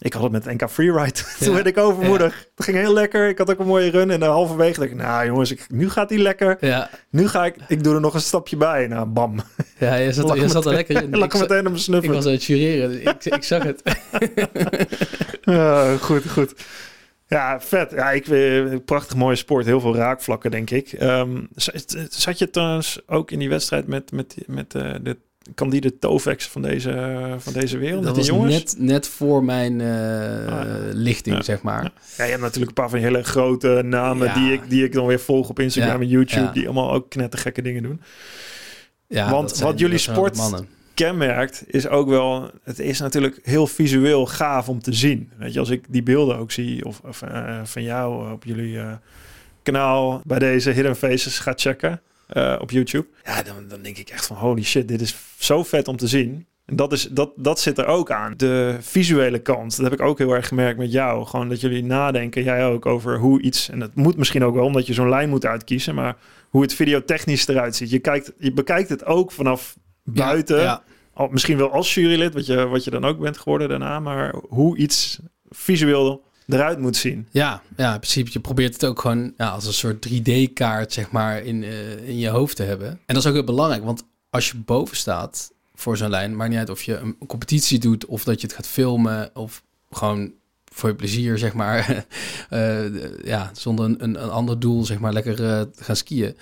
[0.00, 1.12] Ik had het met NK Freeride.
[1.38, 1.52] Toen Ja.
[1.54, 2.46] werd ik overmoedig.
[2.54, 3.28] Het ging heel lekker.
[3.28, 4.10] Ik had ook een mooie run.
[4.10, 6.56] En dan halverwege dacht ik, nou jongens, ik, nu gaat die lekker.
[6.60, 8.86] Ja, Nu ga ik, ik doe er nog een stapje bij.
[8.86, 9.40] Nou, bam.
[9.78, 11.14] ja je zat, je zat er lekker in.
[11.24, 12.12] Ik, za- meteen op mijn ik snuffel.
[12.14, 13.82] was aan het jureren, ik, ik zag het.
[15.42, 16.54] Ja, goed, goed.
[17.26, 17.90] Ja, vet.
[17.90, 19.64] Ja, ik, eh, prachtig mooie sport.
[19.66, 20.92] Heel veel raakvlakken, denk ik.
[20.92, 25.16] Ehm, zat, zat je trouwens ook in die wedstrijd met, met, met eh, de
[25.54, 28.04] Candide Tovex van deze, van deze wereld?
[28.04, 28.54] Dat was jongens?
[28.54, 29.86] net, net voor mijn eh,
[30.46, 30.66] ja.
[30.92, 31.42] lichting, Ja.
[31.42, 31.82] zeg maar.
[32.16, 34.34] Ja, je hebt natuurlijk een paar van die hele grote namen Ja.
[34.34, 36.52] die, ik, die ik dan weer volg op Instagram en YouTube.
[36.52, 38.00] Die allemaal ook knettergekke dingen doen.
[39.06, 40.62] Ja, Want zijn- wat jullie sport-
[40.94, 42.50] kenmerkt, is ook wel...
[42.62, 45.30] Het is natuurlijk heel visueel gaaf om te zien.
[45.38, 48.78] Weet je, als ik die beelden ook zie, of, of eh, van jou op jullie
[48.78, 48.92] eh,
[49.62, 52.00] kanaal bij deze Hidden Faces ga checken
[52.32, 53.06] eh, op YouTube.
[53.24, 56.06] Ja, dan, dan denk ik echt van holy shit, dit is zo vet om te
[56.06, 56.46] zien.
[56.70, 58.34] En dat, is, dat, dat zit er ook aan.
[58.36, 61.26] De visuele kant, dat heb ik ook heel erg gemerkt met jou.
[61.26, 63.68] Gewoon dat jullie nadenken, jij ook, over hoe iets...
[63.68, 65.94] En dat moet misschien ook wel, omdat je zo'n lijn moet uitkiezen.
[65.94, 66.16] Maar
[66.48, 67.90] hoe het videotechnisch eruit ziet.
[67.90, 70.56] Je, kijkt, je bekijkt het ook vanaf buiten.
[70.56, 70.82] Ja, ja.
[71.14, 74.34] Al, misschien wel als jurylid, wat je, wat je dan ook bent geworden daarna, maar
[74.48, 77.26] hoe iets visueel eruit moet zien.
[77.30, 78.30] Ja, ja, in principe.
[78.32, 82.18] Je probeert het ook gewoon ja, als een soort 3D-kaart, zeg maar, in, eh, in
[82.18, 82.88] je hoofd te hebben.
[82.88, 86.50] En dat is ook heel belangrijk, want als je boven staat voor zo'n lijn, maakt
[86.50, 90.32] niet uit of je een competitie doet of dat je het gaat filmen of gewoon
[90.72, 91.86] voor je plezier, zeg maar.
[92.50, 96.36] Eh, ja, zonder een, een, ander doel, zeg maar, lekker eh, gaan skiën.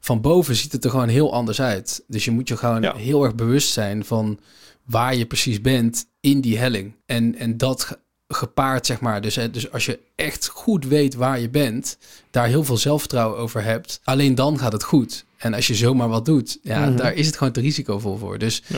[0.00, 2.04] Van boven ziet het er gewoon heel anders uit.
[2.06, 2.94] Dus je moet je gewoon Ja.
[2.94, 4.38] heel erg bewust zijn van
[4.84, 6.94] waar je precies bent in die helling.
[7.06, 7.98] En, en dat
[8.34, 9.20] gepaard, zeg maar.
[9.20, 11.98] Dus, hè, dus als je echt goed weet waar je bent,
[12.30, 15.24] daar heel veel zelfvertrouwen over hebt, alleen dan gaat het goed.
[15.36, 16.96] En als je zomaar wat doet, ja, Mhm.
[16.96, 18.38] daar is het gewoon te risicovol voor.
[18.38, 18.76] Dus Ja.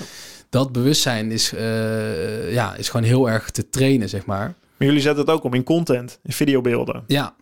[0.51, 4.55] dat bewustzijn is, eh, ja, is gewoon heel erg te trainen, zeg maar.
[4.77, 7.05] Maar jullie zetten het ook om in content, in videobeelden.
[7.07, 7.35] Ja,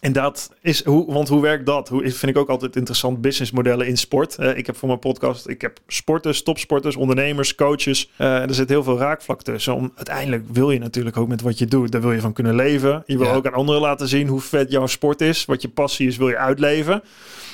[0.00, 1.88] En dat is, hoe, want hoe werkt dat?
[1.88, 4.36] Hoe, vind ik ook altijd interessant, businessmodellen in sport.
[4.38, 8.10] Eh, ik heb voor mijn podcast, ik heb sporters, topsporters, ondernemers, coaches.
[8.16, 9.74] Eh, en er zit heel veel raakvlak tussen.
[9.74, 12.54] Om, uiteindelijk wil je natuurlijk ook met wat je doet, daar wil je van kunnen
[12.54, 13.02] leven.
[13.06, 13.34] Je wil Ja.
[13.34, 15.44] ook aan anderen laten zien hoe vet jouw sport is.
[15.44, 17.02] Wat je passie is, wil je uitleven.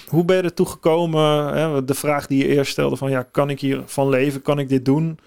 [0.09, 1.55] Hoe ben je er toe gekomen?
[1.55, 4.43] Hè, de vraag die je eerst stelde van, ja, kan ik hier van leven?
[4.43, 5.19] Kan ik dit doen?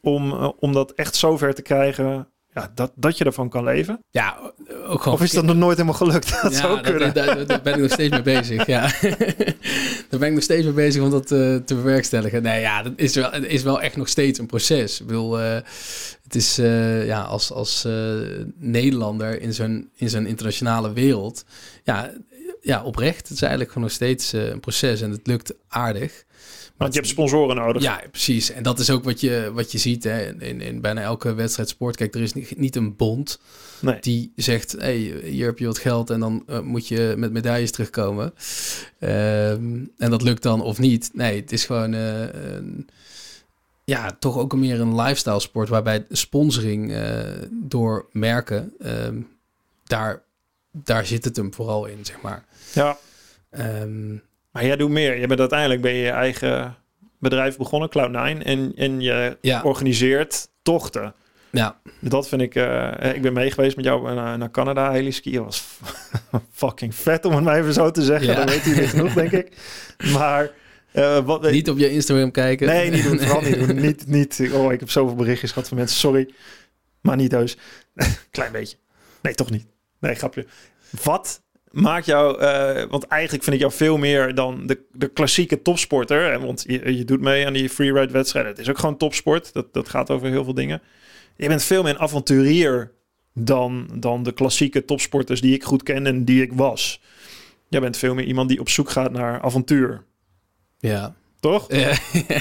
[0.00, 3.98] Om, eh, om dat echt zover te krijgen, ja, dat, dat je ervan kan leven?
[4.10, 4.52] ja
[4.86, 5.18] ook gewoon...
[5.18, 6.30] Of is dat nog nooit helemaal gelukt?
[6.42, 7.14] Dat zou kunnen.
[7.14, 8.66] Daar, daar- daar ben ik nog steeds mee bezig.
[8.66, 8.80] Ja.
[10.08, 12.42] daar ben ik nog steeds mee bezig om dat eh, te bewerkstelligen.
[12.42, 15.00] Nee, ja, dat is wel, het is wel echt nog steeds een proces.
[15.00, 15.54] Ik bedoel, eh,
[16.22, 17.86] het is eh, ja, als, als
[18.56, 21.44] Nederlander in zo'n, in zo'n internationale wereld.
[21.84, 22.10] Ja,
[22.60, 23.22] ja, oprecht.
[23.28, 26.24] Het is eigenlijk gewoon nog steeds een proces en het lukt aardig.
[26.76, 27.82] Want je hebt sponsoren nodig.
[27.82, 28.50] Ja, precies.
[28.50, 31.68] En dat is ook wat je, wat je ziet hè, in, in bijna elke wedstrijd
[31.68, 31.96] sport.
[31.96, 33.40] Kijk, er is niet, niet een bond
[33.80, 34.00] Nee.
[34.00, 37.70] die zegt: hey, hier heb je wat geld en dan eh, moet je met medailles
[37.70, 38.34] terugkomen.
[38.98, 41.10] Ehm, en dat lukt dan of niet.
[41.12, 42.88] Nee, het is gewoon eh, een,
[43.84, 49.20] ja, toch ook meer een lifestyle sport waarbij sponsoring eh, door merken, ehm,
[49.84, 50.22] daar,
[50.70, 52.44] daar zit het hem vooral in, zeg maar.
[52.72, 52.98] Ja,
[53.50, 54.16] Ehm,
[54.52, 55.18] maar jij doet meer.
[55.18, 56.76] Je bent uiteindelijk ben je je eigen
[57.18, 58.42] bedrijf begonnen, Cloud9.
[58.46, 59.62] En, en je Ja.
[59.62, 61.14] organiseert tochten.
[61.50, 62.54] ja, Dat vind ik...
[62.54, 64.92] eh, ik ben mee geweest met jou naar, naar Canada.
[64.92, 65.64] Heliskiën was
[66.52, 68.28] fucking vet, om het maar even zo te zeggen.
[68.28, 68.34] Ja.
[68.34, 69.56] Dan weet jullie genoeg, denk ik.
[70.12, 70.50] Maar...
[70.92, 72.66] eh, wat, niet op je Instagram kijken.
[72.66, 73.18] Nee, niet doen.
[73.18, 73.80] Vooral niet doen.
[73.80, 74.48] Niet, niet.
[74.52, 75.98] Oh, ik heb zoveel berichtjes gehad van mensen.
[75.98, 76.34] Sorry.
[77.00, 77.56] Maar niet heus.
[78.30, 78.76] Klein beetje.
[79.22, 79.66] Nee, toch niet.
[80.00, 80.46] Nee, grapje.
[81.02, 82.38] Wat maakt jou...
[82.38, 86.30] eh, want eigenlijk vind ik jou veel meer dan de, de klassieke topsporter.
[86.30, 88.50] Hè, want je, je doet mee aan die freeride wedstrijden.
[88.50, 89.52] Het is ook gewoon topsport.
[89.52, 90.82] Dat, dat gaat over heel veel dingen.
[91.36, 92.92] Je bent veel meer een avonturier
[93.34, 97.00] dan, dan de klassieke topsporters die ik goed ken en die ik was.
[97.68, 100.04] Jij bent veel meer iemand die op zoek gaat naar avontuur.
[100.78, 101.14] Ja.
[101.40, 101.72] Toch?
[101.72, 101.98] Ja,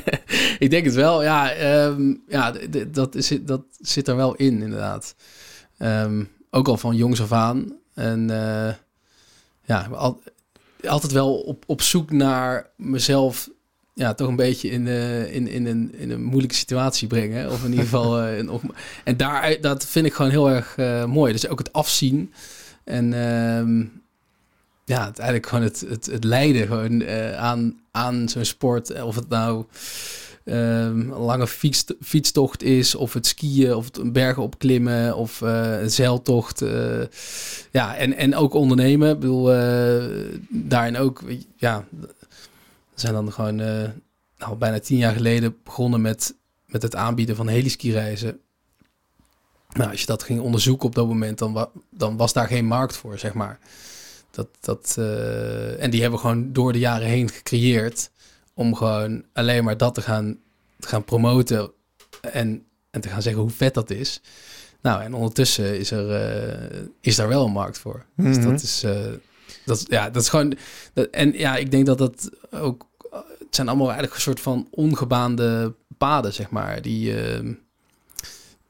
[0.66, 1.24] ik denk het wel.
[1.24, 2.54] Ja, ehm, ja
[2.88, 5.16] dat, is, dat zit er wel in, inderdaad.
[5.78, 7.78] Ehm, ook al van jongs af aan.
[7.94, 8.74] En eh,
[9.72, 10.22] ja, al,
[10.88, 13.50] altijd wel op, op zoek naar mezelf.
[13.94, 17.52] Ja, toch een beetje in, eh, in, in, een, in een moeilijke situatie brengen.
[17.52, 18.20] Of in ieder geval.
[18.22, 18.62] eh, een op,
[19.04, 21.32] en daar, dat vind ik gewoon heel erg eh, mooi.
[21.32, 22.34] Dus ook het afzien.
[22.84, 23.84] En ehm,
[24.86, 29.02] ja, het, eigenlijk gewoon het, het, het lijden gewoon, eh, aan, aan zo'n sport.
[29.02, 29.66] Of het nou
[30.44, 35.82] ehm, een lange fiets, fietstocht is, of het skiën, of het bergen opklimmen, of eh,
[35.82, 36.62] een zeiltocht.
[36.62, 37.02] eh,
[37.72, 39.10] ja, en, en ook ondernemen.
[39.10, 40.04] Ik bedoel, eh,
[40.50, 41.24] daarin ook,
[41.56, 41.86] ja,
[42.94, 43.56] zijn dan gewoon
[44.38, 48.40] nou, bijna tien jaar geleden begonnen met, met het aanbieden van heliski-reizen.
[49.74, 52.96] Nou, als je dat ging onderzoeken op dat moment, dan, dan was daar geen markt
[52.96, 53.60] voor, zeg maar.
[54.32, 54.96] Dat, dat,
[55.80, 58.10] en die hebben we gewoon door de jaren heen gecreëerd
[58.62, 60.38] om gewoon alleen maar dat te gaan,
[60.80, 61.72] te gaan promoten
[62.22, 64.22] en, en te gaan zeggen hoe vet dat is.
[64.82, 68.06] Nou, en ondertussen is er eh, is daar wel een markt voor.
[68.16, 68.50] Dus Mhm.
[68.50, 69.02] dat is, eh,
[69.66, 70.54] dat, ja, dat is gewoon.
[70.94, 72.90] Dat, en ja, ik denk dat dat ook.
[73.40, 77.54] Het zijn allemaal eigenlijk een soort van ongebaande paden, zeg maar, die, ehm,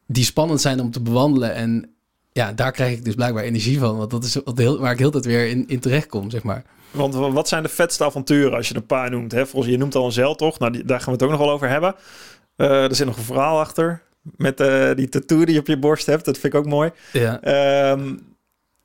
[0.06, 1.54] die spannend zijn om te bewandelen.
[1.54, 1.89] En
[2.32, 3.97] ja, daar krijg ik dus blijkbaar energie van.
[3.97, 6.43] Want dat is wat heel, waar ik heel tijd weer in, in terecht kom, zeg
[6.43, 6.65] maar.
[6.91, 9.32] Want wa- wat zijn de vetste avonturen als je een paar noemt?
[9.32, 9.45] Hè?
[9.45, 10.60] Volgens je noemt al een zeiltocht.
[10.60, 11.95] Nou, die, daar gaan we het ook nog wel over hebben.
[12.56, 14.01] Eh, er zit nog een verhaal achter.
[14.21, 16.25] Met eh, die tattoo die je op je borst hebt.
[16.25, 16.91] Dat vind ik ook mooi.
[17.13, 17.41] Ja.
[17.41, 18.15] Ehm,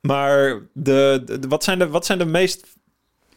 [0.01, 2.65] maar de, wat, zijn de, wat zijn de meest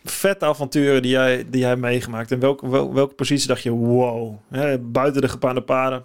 [0.05, 2.31] vette avonturen die jij, die jij meegemaakt?
[2.33, 6.05] En welke, wel, welke positie dacht je, wow, hè, buiten de gepaande paden?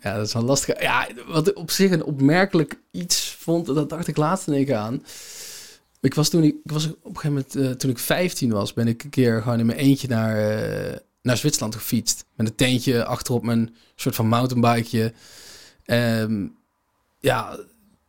[0.00, 0.82] Ja, dat is wel lastig.
[0.82, 4.64] Ja, wat ik op zich een opmerkelijk iets vond, dat dacht ik laatst in één
[4.64, 5.04] keer aan.
[6.00, 8.88] Ik was toen ik, was op een gegeven moment, eh, toen ik 15 was, ben
[8.88, 12.24] ik een keer gewoon in mijn eentje naar, eh, naar Zwitserland gefietst.
[12.34, 15.12] Met een tentje achterop mijn soort van mountainbikeje.
[15.84, 16.46] Ehm,
[17.18, 17.58] ja,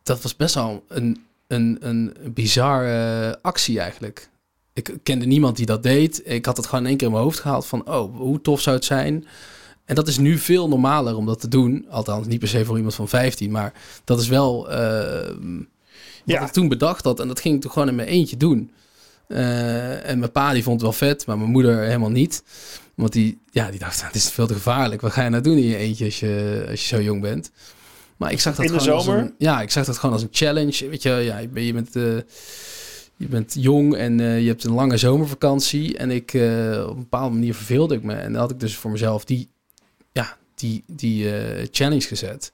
[0.02, 4.30] dat was best wel een, een, een bizarre actie eigenlijk.
[4.72, 6.22] Ik kende niemand die dat deed.
[6.24, 8.60] Ik had het gewoon in één keer in mijn hoofd gehaald van, oh, hoe tof
[8.60, 9.26] zou het zijn
[9.84, 11.86] en dat is nu veel normaler om dat te doen.
[11.90, 13.72] Althans, niet per se voor iemand van 15, maar
[14.04, 14.68] dat is wel
[16.24, 16.42] wat Ja.
[16.46, 17.20] ik toen bedacht had.
[17.20, 18.70] En dat ging ik toch gewoon in mijn eentje doen.
[19.28, 22.42] Eh, en mijn pa die vond het wel vet, maar mijn moeder helemaal niet.
[22.94, 25.00] Want die, ja, die dacht, het is veel te gevaarlijk.
[25.00, 27.50] Wat ga je nou doen in je eentje als je, als je zo jong bent?
[28.16, 30.22] Maar ik zag dat In de gewoon als een, ja, ik zag dat gewoon als
[30.22, 30.88] een challenge.
[30.88, 32.02] Weet je, ja, je bent, je bent, eh,
[33.16, 35.96] je bent jong en eh, je hebt een lange zomervakantie.
[35.98, 36.28] En ik,
[36.88, 38.14] op een bepaalde manier verveelde ik me.
[38.14, 39.48] En dan had ik dus voor mezelf die,
[40.12, 41.26] ja, die, die
[41.70, 42.52] challenge gezet.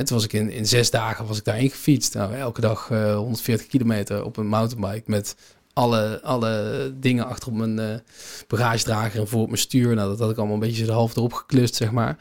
[0.00, 2.14] En toen was ik in, in zes dagen was ik daarheen gefietst.
[2.14, 5.36] Nou, elke dag eh, 140 kilometer op een mountainbike met
[5.72, 7.94] alle, alle dingen achter op mijn eh
[8.48, 9.94] bagagedrager en voor op mijn stuur.
[9.94, 12.18] Nou, dat had ik allemaal een beetje de half erop geklust, zeg maar.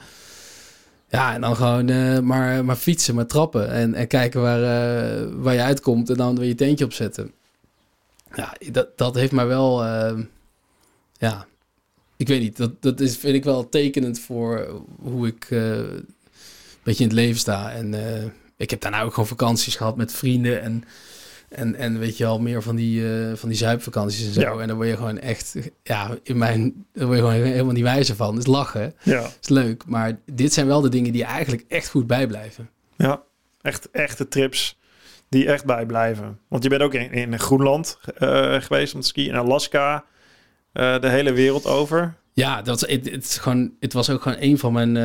[1.09, 5.27] Ja, en dan gewoon eh, maar, maar fietsen, maar trappen en, en kijken waar, eh,
[5.33, 7.31] waar je uitkomt en dan weer je tentje opzetten.
[8.35, 10.19] Ja, dat, dat heeft mij wel, eh,
[11.17, 11.47] ja,
[12.17, 15.79] ik weet niet, dat, dat is, vind ik wel tekenend voor hoe ik eh,
[16.83, 17.71] beetje in het leven sta.
[17.71, 18.23] En eh,
[18.57, 20.83] ik heb daarna ook gewoon vakanties gehad met vrienden en,
[21.49, 24.41] en, en weet je al meer van die, eh, van die zuipvakanties en zo.
[24.41, 24.61] Ja.
[24.61, 27.83] En dan word je gewoon echt, ja, in mijn, daar word je gewoon helemaal niet
[27.83, 28.35] wijzer van.
[28.35, 29.83] Het is lachen, Ja, is leuk.
[29.85, 32.69] Maar dit zijn wel de dingen die eigenlijk echt goed bijblijven.
[32.97, 33.21] ja.
[33.61, 34.77] Echt, echte trips
[35.29, 36.39] die echt bijblijven.
[36.47, 39.27] Want je bent ook in, in Groenland eh, geweest om te skiën.
[39.29, 40.05] In Alaska.
[40.73, 42.15] de hele wereld over.
[42.33, 44.97] Ja, dat, het, het, is gewoon, het was ook gewoon een van mijn,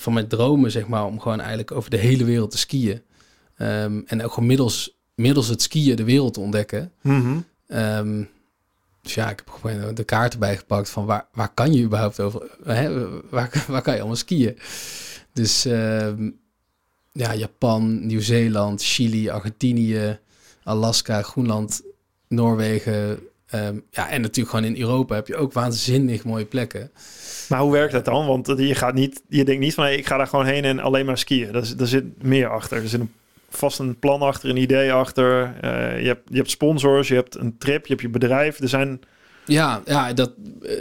[0.00, 3.02] van mijn dromen, zeg maar, om gewoon eigenlijk over de hele wereld te skiën.
[3.56, 6.92] Ehm, en ook gewoon middels, middels het skiën de wereld te ontdekken.
[7.66, 8.24] Ehm,
[9.02, 12.20] dus ja, ik heb gewoon de kaart erbij gepakt van waar, waar kan je überhaupt
[12.20, 14.58] over, hè, waar, waar kan je allemaal skiën?
[15.32, 16.30] Dus ehm,
[17.12, 20.18] ja, Japan, Nieuw-Zeeland, Chili, Argentinië,
[20.62, 21.82] Alaska, Groenland,
[22.28, 23.18] Noorwegen.
[23.50, 26.90] Ehm, ja, en natuurlijk gewoon in Europa heb je ook waanzinnig mooie plekken.
[27.48, 28.26] Maar hoe werkt dat dan?
[28.26, 30.78] Want je, gaat niet, je denkt niet van hey, ik ga daar gewoon heen en
[30.78, 31.52] alleen maar skiën.
[31.52, 32.82] Daar, daar zit meer achter.
[32.82, 33.12] Er zit een,
[33.50, 35.54] vast een plan achter, een idee achter.
[35.60, 38.60] Eh, je, hebt, je hebt sponsors, je hebt een trip, je hebt je bedrijf.
[38.60, 39.00] Er zijn
[39.46, 40.32] Ja, ja dat
[40.62, 40.72] eh,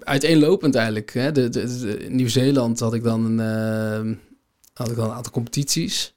[0.00, 1.12] uiteenlopend eigenlijk.
[1.14, 1.32] Hè.
[1.32, 4.12] De, de, de- in Nieuw-Zeeland had ik dan een, eh,
[4.74, 6.14] had ik dan een aantal competities.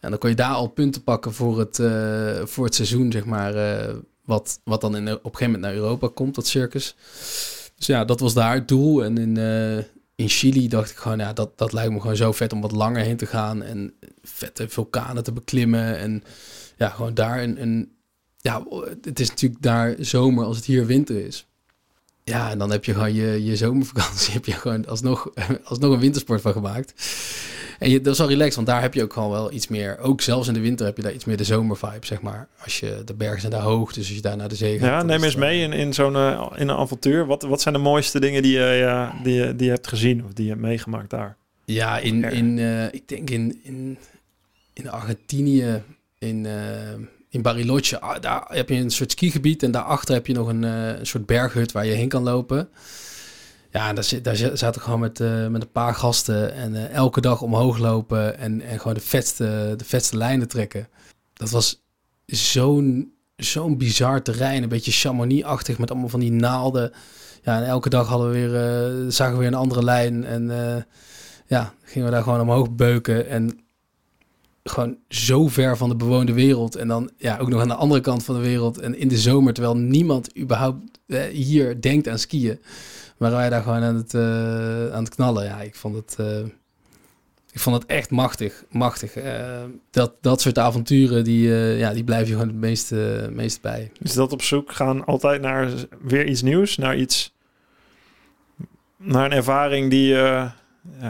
[0.00, 1.76] En dan kon je daar al punten pakken voor het,
[2.50, 3.54] voor het seizoen, zeg maar.
[4.24, 6.96] Wat, wat dan in, op een gegeven moment naar Europa komt, dat circus.
[7.76, 9.04] Dus ja, dat was daar het doel.
[9.04, 9.84] En in, eh,
[10.14, 12.72] in Chili dacht ik gewoon, ja, dat, dat lijkt me gewoon zo vet om wat
[12.72, 13.62] langer heen te gaan.
[13.62, 15.98] En vette vulkanen te beklimmen.
[15.98, 16.22] En
[16.76, 17.92] ja, gewoon daar een, een
[18.38, 18.66] ja,
[19.02, 21.46] het is natuurlijk daar zomer als het hier winter is.
[22.24, 25.30] Ja, en dan heb je gewoon je, je zomervakantie, heb je gewoon alsnog,
[25.64, 26.94] alsnog een wintersport van gemaakt.
[27.78, 29.98] En je, dat is wel relaxed, want daar heb je ook gewoon wel iets meer,
[29.98, 32.48] ook zelfs in de winter heb je daar iets meer de zomervibe, zeg maar.
[32.62, 34.88] Als je, de bergen zijn daar hoog, dus als je daar naar de zee gaat.
[34.88, 37.26] Ja, neem eens mee in, in zo'n eh, in een avontuur.
[37.26, 40.24] Wat, wat zijn de mooiste dingen die je, ja, die, je, die je hebt gezien
[40.24, 41.36] of die je hebt meegemaakt daar?
[41.64, 43.98] Ja, in, in eh, ik denk in, in,
[44.72, 45.82] in Argentinië,
[46.18, 46.52] in, eh,
[47.34, 50.64] in Bariloche, ah, daar heb je een soort skigebied en daarachter heb je nog een,
[50.64, 52.68] eh, een soort berghut waar je heen kan lopen.
[53.70, 57.20] Ja, daar, zit, daar zaten gewoon met, eh, met een paar gasten en eh, elke
[57.20, 60.88] dag omhoog lopen en, en gewoon de vetste, de vetste lijnen trekken.
[61.32, 61.82] Dat was
[62.26, 66.92] zo'n zo'n bizar terrein, een beetje Chamonix-achtig met allemaal van die naalden.
[67.42, 70.46] Ja, en elke dag hadden we weer, zagen we weer een andere lijn en
[71.46, 73.63] ja, gingen we daar gewoon omhoog beuken en
[74.64, 78.00] gewoon zo ver van de bewoonde wereld en dan ja, ook nog aan de andere
[78.00, 82.18] kant van de wereld en in de zomer, terwijl niemand überhaupt eh, hier denkt aan
[82.18, 82.58] skiën,
[83.16, 85.44] waren wij daar gewoon aan het, eh, aan het knallen.
[85.44, 86.38] Ja, ik vond het, eh,
[87.52, 89.16] ik vond het echt machtig, machtig.
[89.16, 93.90] Eh, dat, dat soort avonturen, die, ja, die blijf je gewoon het meeste, meest bij.
[94.02, 95.70] Is dat op zoek gaan altijd naar
[96.02, 96.76] weer iets nieuws?
[96.76, 97.32] Naar iets...
[98.96, 100.54] Naar een ervaring die, ja,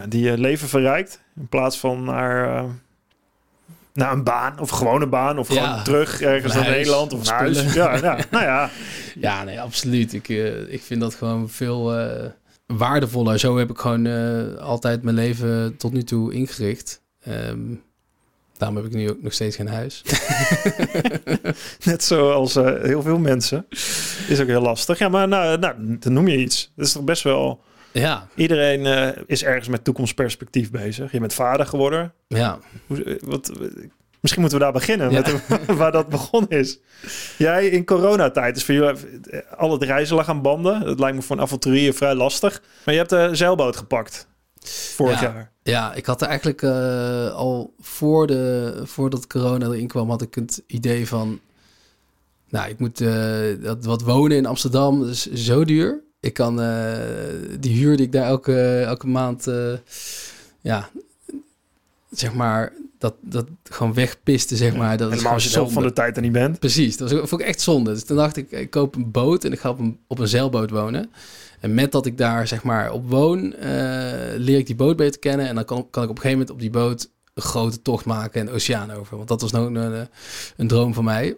[0.08, 1.20] die je leven verrijkt?
[1.36, 2.64] In plaats van naar...
[3.94, 5.66] naar een baan of gewoon een baan of Ja.
[5.66, 7.74] gewoon terug ergens Naar Nederland of naar huis.
[7.74, 8.70] Ja, ja, nou ja,
[9.14, 10.12] Ja, nee, absoluut.
[10.12, 12.30] Ik, eh, ik vind dat gewoon veel eh,
[12.66, 13.38] waardevoller.
[13.38, 17.02] Zo heb ik gewoon eh, altijd mijn leven tot nu toe ingericht.
[17.20, 17.60] Ehm,
[18.56, 20.02] daarom heb ik nu ook nog steeds geen huis.
[21.84, 23.66] net zoals heel veel mensen.
[24.28, 24.98] Is ook heel lastig.
[24.98, 26.72] Ja, maar nou, nou, dan noem je iets.
[26.76, 27.60] Dat is toch best wel...
[28.00, 31.12] ja, Iedereen eh, is ergens met toekomstperspectief bezig.
[31.12, 32.12] Je bent vader geworden.
[32.28, 32.58] ja.
[32.86, 33.52] Hoe- eh, Wat,
[34.20, 35.20] misschien moeten we daar beginnen, Ja.
[35.20, 36.78] met waar dat begonnen is.
[37.38, 38.96] Jij in coronatijd, is voor jou
[39.30, 40.84] eh, al het reizen lag aan banden.
[40.84, 42.62] Dat lijkt me voor een avonturier vrij lastig.
[42.84, 44.26] Maar je hebt de zeilboot gepakt
[44.94, 45.26] vorig Ja.
[45.26, 45.52] jaar.
[45.62, 50.34] Ja, ik had er eigenlijk eh, al voor de, voordat corona erin kwam, had ik
[50.34, 51.40] het idee van,
[52.48, 56.02] nou, ik moet eh, dat, wat wonen in Amsterdam, is zo duur.
[56.24, 56.92] Ik kan eh,
[57.60, 59.72] die huur die ik daar elke, elke maand, eh,
[60.60, 60.90] ja,
[62.10, 64.96] zeg maar, dat, dat gewoon wegpiste, zeg maar.
[64.96, 66.58] Dat Helemaal als je helft van de tijd er niet bent.
[66.58, 67.92] Precies, dat was, vond ik echt zonde.
[67.92, 70.28] Dus toen dacht ik, ik koop een boot en ik ga op een, op een
[70.28, 71.10] zeilboot wonen.
[71.60, 73.68] En met dat ik daar zeg maar op woon, eh,
[74.36, 75.46] leer ik die boot beter kennen.
[75.46, 78.04] En dan kan, kan ik op een gegeven moment op die boot een grote tocht
[78.04, 79.16] maken en de oceaan over.
[79.16, 80.08] Want dat was nog een, een,
[80.56, 81.36] een droom van mij.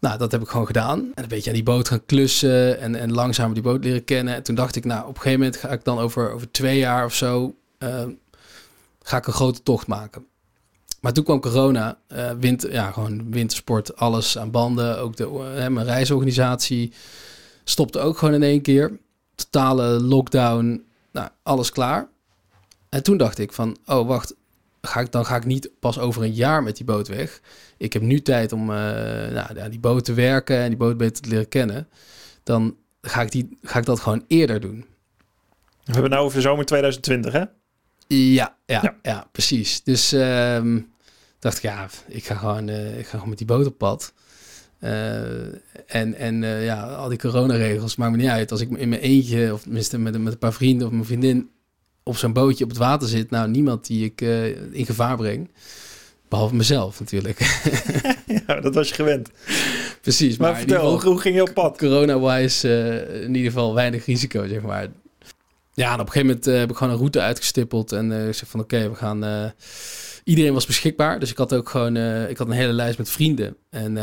[0.00, 0.98] Nou, dat heb ik gewoon gedaan.
[0.98, 4.34] En een beetje aan die boot gaan klussen en, en langzaam die boot leren kennen.
[4.34, 6.78] En toen dacht ik, nou, op een gegeven moment ga ik dan over, over twee
[6.78, 8.04] jaar of zo, uh,
[9.02, 10.26] ga ik een grote tocht maken.
[11.00, 14.98] Maar toen kwam corona, uh, winter, ja, gewoon wintersport, alles aan banden.
[14.98, 16.92] Ook de, uh, mijn reisorganisatie
[17.64, 18.98] stopte ook gewoon in één keer.
[19.34, 22.08] Totale lockdown, nou, alles klaar.
[22.88, 24.34] En toen dacht ik van, oh wacht,
[24.80, 27.40] ga ik, dan ga ik niet pas over een jaar met die boot weg.
[27.76, 28.76] Ik heb nu tijd om uh,
[29.28, 31.88] nou, die boot te werken en die boot beter te leren kennen.
[32.42, 34.84] Dan ga ik, die, ga ik dat gewoon eerder doen.
[35.84, 37.44] We hebben nou over de zomer 2020, hè?
[38.06, 38.96] Ja, ja, ja.
[39.02, 39.82] ja precies.
[39.82, 40.92] Dus um,
[41.38, 44.12] dacht ik, ja, ik ga gewoon, uh, ik ga gewoon met die boot op pad.
[44.80, 45.46] Uh,
[45.86, 48.50] en en ja, al die coronaregels maakt me niet uit.
[48.50, 51.50] Als ik in mijn eentje, of tenminste met, met een paar vrienden of mijn vriendin
[52.08, 54.20] op zo'n bootje op het water zit, nou, niemand die ik
[54.72, 55.50] in gevaar breng.
[56.28, 57.38] Behalve mezelf natuurlijk.
[58.46, 59.30] ja, dat was je gewend.
[60.00, 60.36] Precies.
[60.36, 61.78] Maar, maar vertel, geval, hoe ging je op pad?
[61.78, 62.68] Corona-wise
[63.22, 64.86] in ieder geval weinig risico, zeg maar.
[65.74, 67.92] Ja, en op een gegeven moment heb ik gewoon een route uitgestippeld.
[67.92, 69.52] En ik zeg van oké, we gaan
[70.24, 71.20] iedereen was beschikbaar.
[71.20, 71.96] Dus ik had ook gewoon
[72.28, 73.56] ik had een hele lijst met vrienden.
[73.70, 73.96] En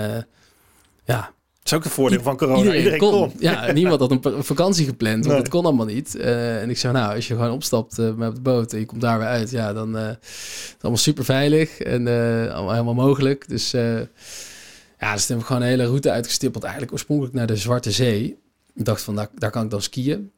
[1.05, 1.34] ja.
[1.65, 2.57] Dat is ook een voordeel van corona.
[2.57, 3.11] Iedereen, iedereen kon.
[3.11, 3.33] kon.
[3.39, 5.15] Ja, niemand had een vakantie gepland.
[5.15, 5.37] Want nee.
[5.37, 6.15] dat kon allemaal niet.
[6.15, 8.85] Uh, en ik zei, nou, als je gewoon opstapt met op de boot en je
[8.85, 12.07] komt daar weer uit, ja, dan is het allemaal super veilig en
[12.51, 13.47] allemaal helemaal mogelijk.
[13.47, 16.63] Dus ja, dus toen heb ik gewoon een hele route uitgestippeld.
[16.63, 18.37] Eigenlijk oorspronkelijk naar de Zwarte Zee.
[18.75, 20.31] Ik dacht van, daar, daar kan ik dan skiën.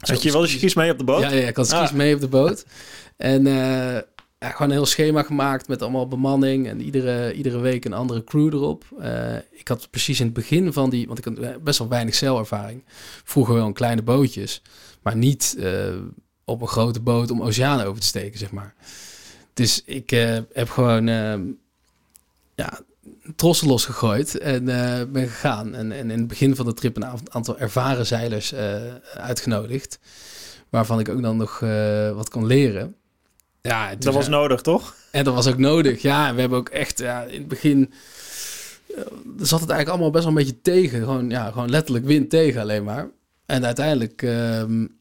[0.00, 1.22] Zet je wel eens skis mee op de boot?
[1.22, 1.92] Ja, ja ik had skis ah.
[1.92, 2.64] mee op de boot.
[3.16, 3.46] En
[4.38, 8.54] gewoon een heel schema gemaakt met allemaal bemanning en iedere, iedere week een andere crew
[8.54, 8.84] erop.
[8.98, 12.14] Uh, ik had precies in het begin van die, want ik had best wel weinig
[12.14, 12.84] zeilervaring.
[13.24, 14.62] Vroeger wel kleine bootjes,
[15.02, 15.94] maar niet uh,
[16.44, 18.74] op een grote boot om oceanen over te steken, zeg maar.
[19.54, 21.06] Dus ik uh, heb gewoon
[22.54, 22.80] ja,
[23.36, 24.64] trossen losgegooid en
[25.12, 25.74] ben gegaan.
[25.74, 28.54] En, en in het begin van de trip een aantal ervaren zeilers
[29.14, 29.98] uitgenodigd,
[30.68, 31.58] waarvan ik ook dan nog
[32.14, 32.96] wat kon leren.
[33.66, 34.94] Ja, dat was nodig, toch?
[35.10, 36.34] En dat was ook nodig, ja.
[36.34, 37.92] We hebben ook echt ja, in het begin...
[38.96, 39.02] Uh,
[39.38, 40.98] zat het eigenlijk allemaal best wel een beetje tegen.
[41.00, 43.08] Gewoon, ja, gewoon letterlijk wind tegen alleen maar.
[43.46, 44.98] En uiteindelijk um,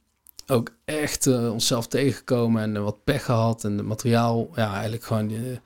[0.47, 3.63] ook echt uh, onszelf tegengekomen en uh, wat pech gehad.
[3.63, 5.59] En het materiaal, ja, eigenlijk gewoon die,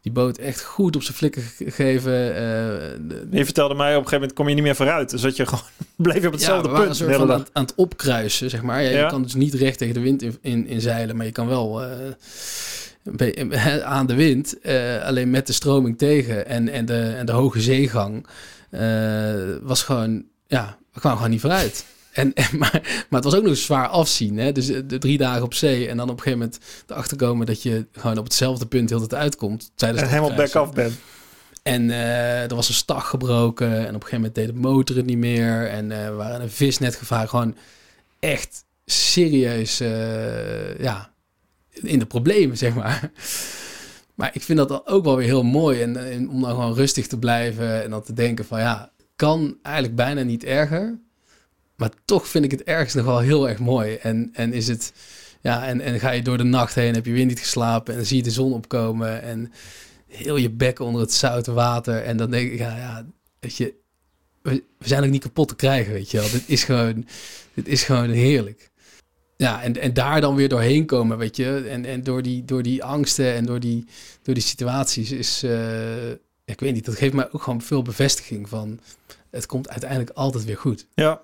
[0.00, 2.12] die boot echt goed op zijn flikken gegeven.
[3.08, 5.10] De, je vertelde mij op een gegeven moment kom je niet meer vooruit.
[5.10, 5.64] Dus dat je gewoon
[5.96, 7.00] bleef je op hetzelfde ja, punt.
[7.00, 8.82] Een van aan, aan, het opkruisen, zeg maar.
[8.82, 9.04] Ja, ja.
[9.04, 11.46] Je kan dus niet recht tegen de wind in, in, in zeilen, maar je kan
[11.46, 11.82] wel
[13.84, 14.56] aan de wind.
[14.62, 18.26] Uh, alleen met de stroming tegen en, en, de, en de hoge zeegang
[18.70, 18.80] uh,
[19.62, 21.84] was gewoon, ja, we kwamen gewoon niet vooruit.
[22.12, 24.38] En, en, maar, maar het was ook nog zwaar afzien.
[24.38, 24.52] Hè?
[24.52, 27.62] Dus de drie dagen op zee en dan op een gegeven moment erachter komen dat
[27.62, 29.70] je gewoon op hetzelfde punt heel het uitkomt.
[29.74, 30.98] Tijdens en helemaal back af bent.
[31.62, 34.96] En uh, er was een stag gebroken en op een gegeven moment deed de motor
[34.96, 35.68] het niet meer.
[35.68, 37.28] En uh, we waren een visnet gevaren.
[37.28, 37.56] Gewoon
[38.18, 41.12] echt serieus, uh, ja,
[41.70, 43.00] in de problemen, zeg maar.
[44.14, 45.82] Maar ik vind dat dan ook wel weer heel mooi.
[45.82, 49.58] En, en, om dan gewoon rustig te blijven en dan te denken van ja, kan
[49.62, 50.98] eigenlijk bijna niet erger.
[51.80, 53.94] Maar toch vind ik het ergens nog wel heel erg mooi.
[53.94, 54.92] En, en is het,
[55.40, 58.06] ja, en, en ga je door de nacht heen, heb je weer niet geslapen en
[58.06, 59.52] zie je de zon opkomen en
[60.06, 62.02] heel je bek onder het zoute water.
[62.02, 63.06] En dan denk ik, ja, ja
[63.38, 63.74] weet je,
[64.42, 66.30] we, zijn ook niet kapot te krijgen, weet je wel.
[66.30, 67.06] Dit is gewoon,
[67.54, 68.70] dit is gewoon heerlijk.
[69.36, 71.66] Ja, en, en daar dan weer doorheen komen, weet je.
[71.68, 73.86] En, en door, die, door die angsten en door die,
[74.22, 75.44] door die situaties is...
[75.44, 76.10] Uh,
[76.44, 78.80] ik weet niet, dat geeft mij ook gewoon veel bevestiging van...
[79.30, 80.86] het komt uiteindelijk altijd weer goed.
[80.94, 81.20] Ja,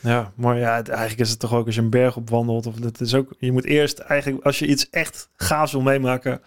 [0.00, 2.66] ja, maar ja, eigenlijk is het toch ook als je een berg opwandelt.
[2.66, 6.40] Of dat is ook, je moet eerst eigenlijk, als je iets echt gaafs wil meemaken,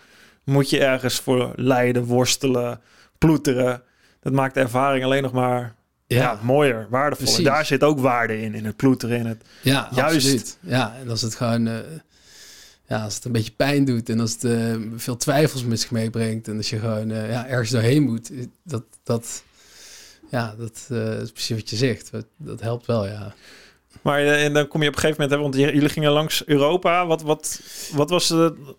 [0.43, 2.81] moet je ergens voor lijden, worstelen,
[3.17, 3.81] ploeteren.
[4.19, 5.75] Dat maakt de ervaring alleen nog maar
[6.07, 7.35] ja, ja mooier, waardevol.
[7.37, 10.15] En daar zit ook waarde in, in het ploeteren, in het ja, juist.
[10.15, 10.57] Absoluut.
[10.59, 11.77] Ja, en als het gewoon, uh,
[12.87, 15.91] ja, als het een beetje pijn doet en als het uh, veel twijfels met zich
[15.91, 18.31] meebrengt en als je gewoon uh, ja, ergens doorheen moet,
[18.63, 19.43] dat, dat,
[20.33, 20.87] ja, dat
[21.21, 22.11] is precies wat je zegt.
[22.11, 23.33] Dat, dat helpt wel, ja.
[24.01, 27.05] Maar en dan kom je op een gegeven moment, want jullie gingen langs Europa.
[27.05, 28.75] Wat, wat, wat was de,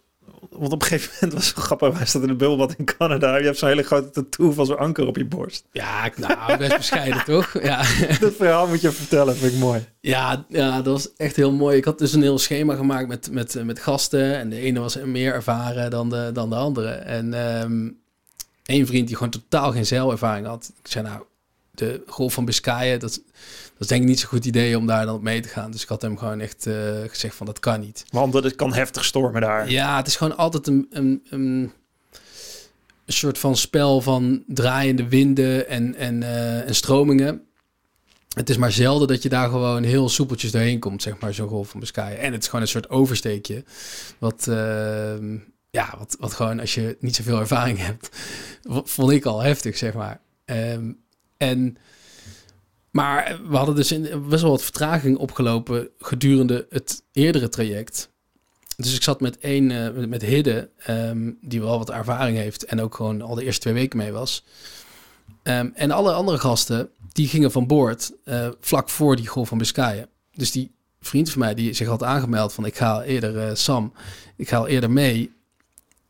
[0.51, 1.99] want op een gegeven moment was het grappig.
[1.99, 3.37] Wij zaten in de wat in Canada.
[3.37, 5.67] Je hebt zo'n hele grote tattoo van zo'n anker op je borst.
[5.73, 7.63] Ja, nou, best bescheiden toch?
[7.63, 7.77] Ja.
[8.21, 9.87] Dat verhaal moet je vertellen, vind ik mooi.
[10.01, 11.77] Ja, ja, dat was echt heel mooi.
[11.77, 14.39] Ik had dus een heel schema gemaakt met, met, met gasten.
[14.39, 16.91] En de ene was meer ervaren dan de, dan de andere.
[16.91, 17.99] En um,
[18.65, 20.73] één vriend die gewoon totaal geen zeilervaring had.
[20.83, 21.23] Ik zei nou,
[21.75, 23.21] de golf van Biscayen, dat
[23.73, 25.71] dat is denk ik niet zo'n goed idee om daar dan op mee te gaan.
[25.71, 26.75] Dus ik had hem gewoon echt uh,
[27.07, 28.05] gezegd van dat kan niet.
[28.11, 29.71] Want het kan heftig stormen daar.
[29.71, 31.73] Ja, het is gewoon altijd een, een, een
[33.05, 37.43] een soort van spel van draaiende winden en, en, eh, en stromingen.
[38.35, 41.49] Het is maar zelden dat je daar gewoon heel soepeltjes doorheen komt, zeg maar, zo'n
[41.49, 42.19] golf van Biscayen.
[42.19, 43.65] En het is gewoon een soort oversteekje.
[44.19, 45.37] Wat, ehm,
[45.71, 48.09] ja, wat, wat gewoon als je niet zoveel ervaring hebt,
[48.85, 50.21] vond ik al heftig, zeg maar.
[50.45, 50.93] Ehm,
[51.37, 51.77] en,
[52.91, 53.89] maar we hadden dus
[54.29, 58.13] best wel wat vertraging opgelopen gedurende het eerdere traject.
[58.77, 62.81] Dus ik zat met één, uh, met Hidde, ehm, die wel wat ervaring heeft en
[62.81, 64.45] ook gewoon al de eerste twee weken mee was.
[65.43, 69.59] Ehm, en alle andere gasten, die gingen van boord uh, vlak voor die golf van
[69.59, 70.09] Biscayen.
[70.35, 70.71] Dus die
[71.01, 73.93] vriend van mij, die zich had aangemeld van ik ga eerder, uh, Sam,
[74.37, 75.33] ik ga al eerder mee.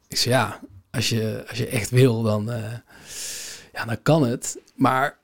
[0.09, 0.61] Ik zei ja,
[0.91, 2.51] als je, als je echt wil, dan,
[3.73, 4.59] ja, dan kan het.
[4.75, 5.19] Maar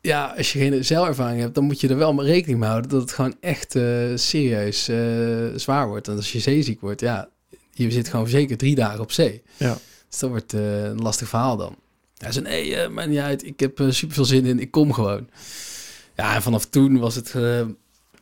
[0.00, 2.90] ja, als je geen zelfervaring hebt, dan moet je er wel mee rekening mee houden
[2.90, 6.08] dat het gewoon echt uh, serieus uh, zwaar wordt.
[6.08, 7.28] En als je zeeziek wordt, ja,
[7.72, 9.42] je zit gewoon zeker drie dagen op zee.
[9.56, 9.78] Ja.
[10.08, 11.76] Dus dat wordt uh, een lastig verhaal dan.
[12.16, 15.28] Hij zei, nee, maar niet uit, ik heb super veel zin in, ik kom gewoon.
[16.16, 17.34] Ja, en vanaf toen was het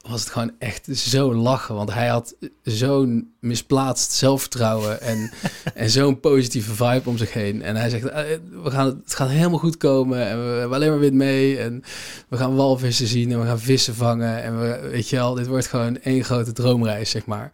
[0.09, 1.75] was het gewoon echt zo lachen.
[1.75, 5.31] Want hij had zo'n misplaatst zelfvertrouwen en,
[5.75, 7.63] en zo'n positieve vibe om zich heen.
[7.63, 8.25] En hij zegt, eh,
[8.63, 11.59] we gaan, het gaat helemaal goed komen en we hebben alleen maar wit mee.
[11.59, 11.83] En
[12.29, 14.43] we gaan walvissen zien en we gaan vissen vangen.
[14.43, 17.53] En we, weet je wel, dit wordt gewoon één grote droomreis, zeg maar.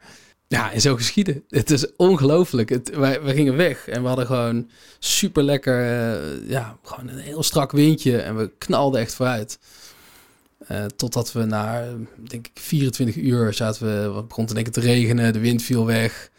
[0.49, 1.44] Ja, en zo geschieden.
[1.49, 2.68] Het is ongelooflijk.
[2.68, 7.18] Het, wij, wij gingen weg en we hadden gewoon super lekker, uh, ja, gewoon een
[7.18, 8.18] heel strak windje.
[8.18, 9.59] En we knalden echt vooruit.
[10.70, 11.84] Uh, totdat we na,
[12.16, 15.86] denk ik, 24 uur zaten we, wat begon te denken te regenen, de wind viel
[15.86, 16.30] weg.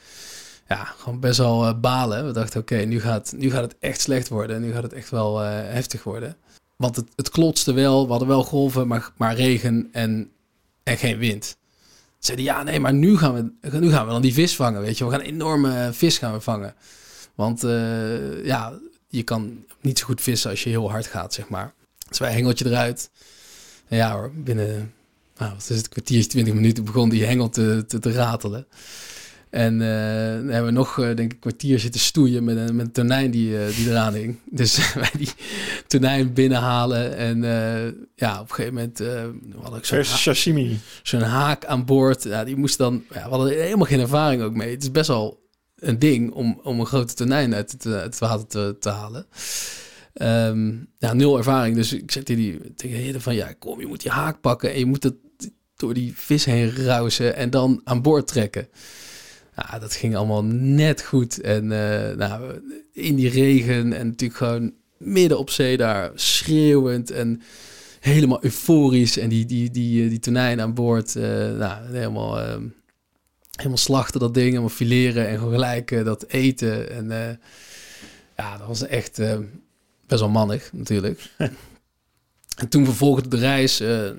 [0.67, 2.25] Ja, gewoon best wel uh, balen.
[2.25, 4.61] We dachten, oké, nu, gaat, nu gaat het echt slecht worden.
[4.61, 6.35] Nu gaat het echt wel uh, heftig worden.
[6.75, 10.31] Want het, het klotste wel, we hadden wel golven, maar, maar regen en,
[10.83, 11.57] en geen wind.
[12.19, 14.97] Zeiden, ja, nee, maar nu gaan, we, nu gaan we dan die vis vangen, weet
[14.97, 15.05] je.
[15.05, 16.75] We gaan enorme vis gaan we vangen.
[17.35, 17.61] Want
[18.43, 21.73] ja, je kan niet zo goed vissen als je heel hard gaat, zeg maar.
[22.07, 23.09] Dus wij hengeltje eruit.
[23.87, 24.93] Ja hoor, binnen
[25.37, 28.67] nou, wat is het, kwartiertje, twintig minuten begon die hengel te, te, te ratelen.
[29.49, 29.79] En uh,
[30.35, 32.91] dan hebben we nog, uh, denk ik, een kwartier zitten stoeien met een, met een
[32.91, 34.39] tonijn die, uh, die eraan hing.
[34.51, 35.29] Dus wij die
[35.87, 37.17] tonijn binnenhalen.
[37.17, 37.41] En
[38.15, 39.01] ja, op een gegeven moment
[39.63, 40.79] had ik zo'n sashimi.
[41.03, 42.23] Zo'n haak aan boord.
[42.23, 44.71] Ja, die moest dan, ja, we hadden helemaal geen ervaring ook mee.
[44.71, 48.47] Het is best wel een ding om, om een grote tonijn uit het, het water
[48.47, 49.25] te, te halen.
[50.21, 51.75] Um, ja, nul ervaring.
[51.75, 54.79] Dus ik zei tegen die tegen van ja, kom, je moet die haak pakken en
[54.79, 55.15] je moet het
[55.75, 58.67] door die vis heen rausen en dan aan boord trekken.
[59.55, 61.41] Ja, dat ging allemaal net goed.
[61.41, 62.61] En uh, nou,
[62.93, 67.41] in die regen en natuurlijk gewoon midden op zee daar schreeuwend en
[67.99, 69.17] helemaal euforisch.
[69.17, 71.23] En die, die, die, die tonijn aan boord, uh,
[71.57, 72.55] nou, helemaal, uh,
[73.55, 76.91] helemaal slachten dat ding, helemaal fileren en gelijk dat eten.
[76.91, 77.39] En
[78.35, 79.21] ja, dat was echt
[80.07, 81.29] best wel mannig natuurlijk.
[82.61, 84.09] en toen vervolgde de reis, uh,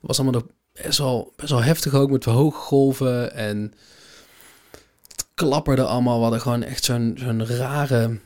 [0.00, 0.50] was allemaal nog
[0.82, 3.72] best wel, best wel heftig ook met hoge golven en
[5.08, 6.16] het klapperde allemaal.
[6.16, 8.18] We hadden gewoon echt zo'n zo'n rare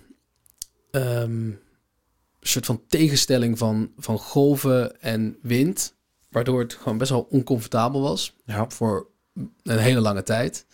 [0.90, 1.60] um,
[2.40, 5.94] soort van tegenstelling van, van golven en wind,
[6.28, 8.70] waardoor het gewoon best wel oncomfortabel was ja.
[8.70, 9.06] voor
[9.62, 10.66] een hele lange tijd.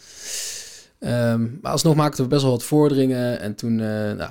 [1.01, 3.41] Um, maar alsnog maakten we best wel wat vorderingen.
[3.41, 4.31] En toen uh, nou,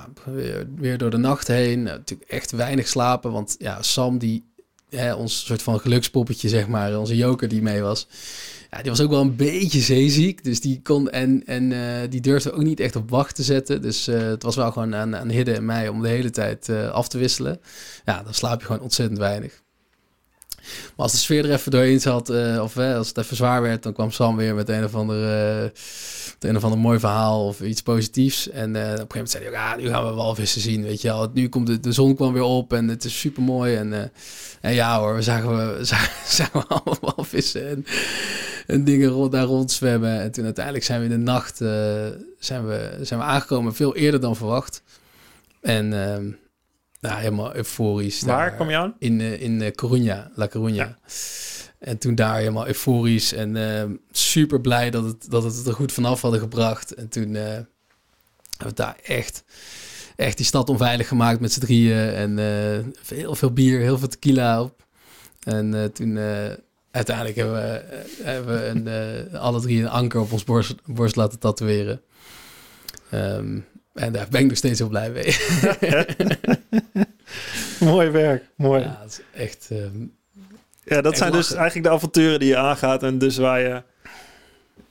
[0.76, 1.78] weer, door de nacht heen.
[1.78, 3.32] Uh, natuurlijk echt weinig slapen.
[3.32, 4.44] Want ja, Sam, die,
[4.88, 8.08] hè, ons soort van gelukspoppetje, zeg maar, onze joker die mee was.
[8.70, 10.44] Ja, die was ook wel een beetje zeeziek.
[10.44, 13.82] Dus die kon en, en uh, die durfde ook niet echt op wacht te zetten.
[13.82, 17.08] Dus het was wel gewoon aan, aan Hidde en mij om de hele tijd af
[17.08, 17.60] te wisselen.
[18.04, 19.64] Ja, dan slaap je gewoon ontzettend weinig.
[20.66, 23.62] Maar als de sfeer er even doorheen zat, uh, of uh, als het even zwaar
[23.62, 25.16] werd, dan kwam Sam weer met een of ander,
[25.62, 25.70] uh,
[26.40, 28.50] een of ander mooi verhaal of iets positiefs.
[28.50, 31.08] En op een gegeven moment zei hij, ja, nu gaan we walvissen zien, weet je
[31.08, 31.30] wel.
[31.34, 33.76] Nu komt de, de zon kwam weer op en het is super mooi.
[33.76, 34.12] En,
[34.60, 35.84] en ja hoor, we zagen, we
[36.24, 37.86] zagen we allemaal walvissen en,
[38.66, 40.20] en dingen rond, daar rondzwemmen.
[40.20, 41.56] En toen uiteindelijk zijn we in de nacht
[42.38, 44.82] zijn we, zijn we aangekomen, veel eerder dan verwacht.
[45.60, 46.30] En ehm,
[47.00, 48.22] nou, helemaal euforisch.
[48.22, 48.94] Waar kom je aan?
[48.98, 50.74] In, uh, in uh, Coruña, La Coruña.
[50.74, 50.98] Ja.
[51.78, 55.92] En toen daar helemaal euforisch en uh, super blij dat, het, dat het er goed
[55.92, 56.94] vanaf hadden gebracht.
[56.94, 57.66] En toen hebben
[58.58, 59.44] we daar echt,
[60.16, 62.12] echt die stad onveilig gemaakt met z'n drieën.
[62.12, 62.38] En
[63.06, 64.84] heel veel bier, heel veel tequila op.
[65.42, 66.18] En toen
[66.90, 71.38] uiteindelijk hebben we, hebben we een, alle drie een anker op ons borst, borst laten
[71.38, 72.00] tatoeëren.
[73.12, 73.64] Um,
[73.96, 75.36] en daar ben ik nog steeds heel blij mee.
[77.92, 78.82] mooi werk, mooi.
[78.82, 79.68] Ja, dat is echt...
[79.72, 80.14] Um,
[80.84, 83.82] ja, dat zijn dus eigenlijk de avonturen die je aangaat en dus waar je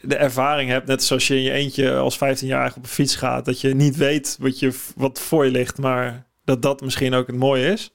[0.01, 3.45] de ervaring hebt, net zoals je in je eentje als 15-jarige op een fiets gaat,
[3.45, 7.27] dat je niet weet wat, je, wat voor je ligt, maar dat dat misschien ook
[7.27, 7.91] het mooie is.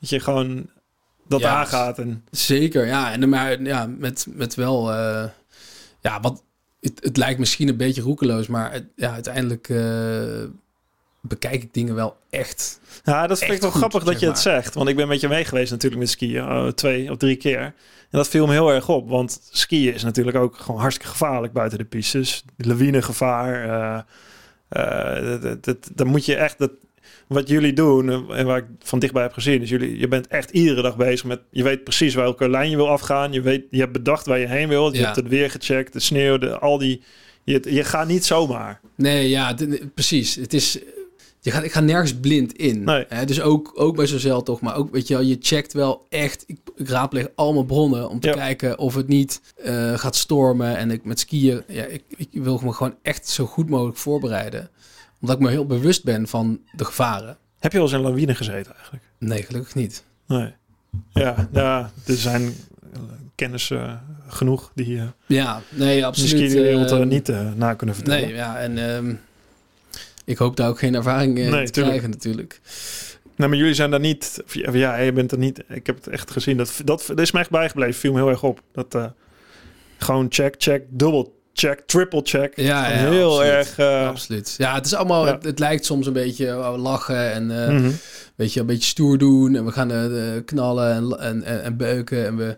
[0.00, 0.70] Dat je gewoon
[1.28, 1.98] dat Ja, aangaat.
[1.98, 3.12] En, Zeker, ja.
[3.12, 5.24] En maar ja, met, met wel, eh,
[6.00, 6.42] ja, wat
[6.80, 10.44] het, het lijkt misschien een beetje roekeloos, maar het- ja, uiteindelijk eh,
[11.20, 12.80] bekijk ik dingen wel echt.
[13.04, 14.74] ja, dat vind ik wel goed, grappig dat je het zegt.
[14.74, 17.60] Want ik ben met je mee geweest natuurlijk met skiën, eh, twee of drie keer.
[17.60, 21.52] En dat viel me heel erg op, want skiën is natuurlijk ook gewoon hartstikke gevaarlijk
[21.52, 22.44] buiten de pistes.
[22.56, 23.64] Lawinegevaar.
[23.68, 24.00] eh
[24.68, 26.58] eh, dat, dat, dat, dan moet je echt...
[26.58, 26.70] Dat,
[27.28, 30.26] wat jullie doen, eh, en waar ik van dichtbij heb gezien, is jullie, je bent
[30.26, 33.32] echt iedere dag bezig met, je weet precies welke lijn je wil afgaan.
[33.32, 34.92] Je weet, je hebt bedacht waar je heen wil.
[34.92, 35.04] Je Ja.
[35.04, 37.02] hebt het weer gecheckt, de sneeuw, de, al die,
[37.44, 38.80] je, je gaat niet zomaar.
[38.94, 39.54] Nee, ja,
[39.94, 40.34] precies.
[40.34, 40.78] Het is,
[41.40, 42.84] je gaat, ik ga nergens blind in.
[42.84, 43.04] Nee.
[43.08, 45.72] Hè, dus ook, ook bij zo'n zeil toch, maar ook, weet je wel, je checkt
[45.72, 46.44] wel echt.
[46.46, 48.34] Ik, ik raadpleeg allemaal bronnen om te Ja.
[48.34, 50.76] kijken of het niet eh, gaat stormen.
[50.76, 54.70] En ik met skiën, ja, ik, ik wil me gewoon echt zo goed mogelijk voorbereiden.
[55.20, 57.36] Omdat ik me heel bewust ben van de gevaren.
[57.58, 59.04] Heb je wel eens in een lawine gezeten eigenlijk?
[59.18, 60.04] Nee, gelukkig niet.
[60.26, 60.52] Nee.
[61.12, 62.42] Ja, ja er zijn
[62.92, 63.00] eh,
[63.34, 63.92] kennis eh,
[64.28, 66.54] genoeg die eh Ja, nee, absoluut.
[66.54, 68.20] eh, eh, niet na kunnen vertellen.
[68.20, 69.14] Nee, ja, en ehm,
[70.24, 71.96] ik hoop daar ook geen ervaring in Nee, te tuurlijk.
[71.96, 72.60] krijgen natuurlijk.
[73.36, 74.42] Nee, maar jullie zijn daar niet.
[74.72, 75.62] Ja, je bent er niet.
[75.68, 76.56] Ik heb het echt gezien.
[76.56, 77.94] Dat, dat, dat is me echt bijgebleven.
[77.94, 78.62] Viel me heel erg op.
[78.72, 78.96] Dat
[79.98, 82.56] gewoon check, check, dubbel check, triple check.
[82.56, 83.52] Ja, heel absoluut.
[83.52, 83.78] erg.
[83.78, 84.54] eh, Absoluut.
[84.58, 85.32] Ja, het is allemaal, Ja.
[85.34, 87.90] het, het lijkt soms een beetje oh, lachen en eh, mhm.
[88.34, 89.54] weet je, een beetje stoer doen.
[89.56, 92.26] En we gaan eh, eh, knallen en, en, en, en beuken.
[92.26, 92.56] En we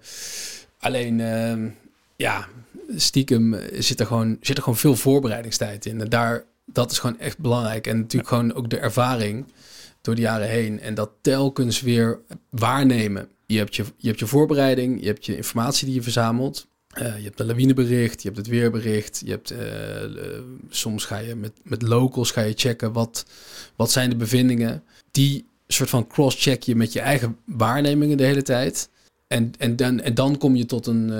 [0.79, 1.69] alleen, ehm,
[2.17, 2.47] ja,
[2.97, 6.01] stiekem zit er, gewoon, zit er gewoon veel voorbereidingstijd in.
[6.01, 7.87] En daar, dat is gewoon echt belangrijk.
[7.87, 9.45] En natuurlijk gewoon ook de ervaring
[10.01, 10.81] door de jaren heen.
[10.81, 12.19] En dat telkens weer
[12.51, 13.29] waarnemen.
[13.47, 16.67] Je hebt je, je, hebt je voorbereiding, je hebt je informatie die je verzamelt.
[16.91, 19.23] Eh, je hebt een lawinebericht, je hebt het weerbericht.
[19.25, 20.11] Je hebt, eh, eh,
[20.69, 23.27] soms ga je met, met locals ga je checken wat,
[23.77, 24.83] wat zijn de bevindingen.
[25.11, 28.89] Die soort van cross-check je met je eigen waarnemingen de hele tijd.
[29.27, 31.13] En, en, dan, en dan kom je tot een,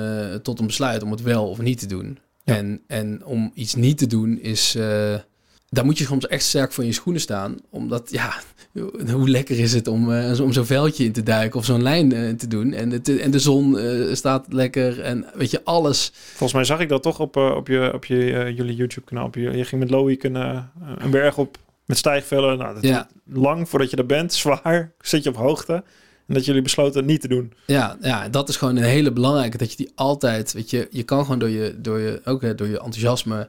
[0.43, 2.19] tot een besluit om het wel of niet te doen.
[2.45, 2.57] Ja.
[2.57, 4.77] En, en om iets niet te doen is...
[5.71, 7.57] daar moet je soms echt sterk voor in je schoenen staan.
[7.71, 8.33] Omdat, ja,
[9.13, 12.13] hoe lekker is het om, eh, om zo'n veldje in te duiken of zo'n lijn
[12.13, 12.73] eh, te doen.
[12.73, 16.13] En, het, en de zon eh, staat lekker en weet je, alles.
[16.15, 19.31] Volgens mij zag ik dat toch op, op, je, op je, jullie YouTube-kanaal.
[19.33, 22.59] Je, je ging met Loïc een, een berg op met stijgvellen.
[22.59, 23.09] Nou, dat Ja.
[23.25, 25.73] lang voordat je er bent, zwaar, zit je op hoogte.
[26.27, 27.53] En dat jullie besloten niet te doen.
[27.67, 29.57] Ja, ja, dat is gewoon een hele belangrijke.
[29.59, 32.55] Dat je die altijd, weet je, je kan gewoon door je, door je, ook hè,
[32.55, 33.49] door je enthousiasme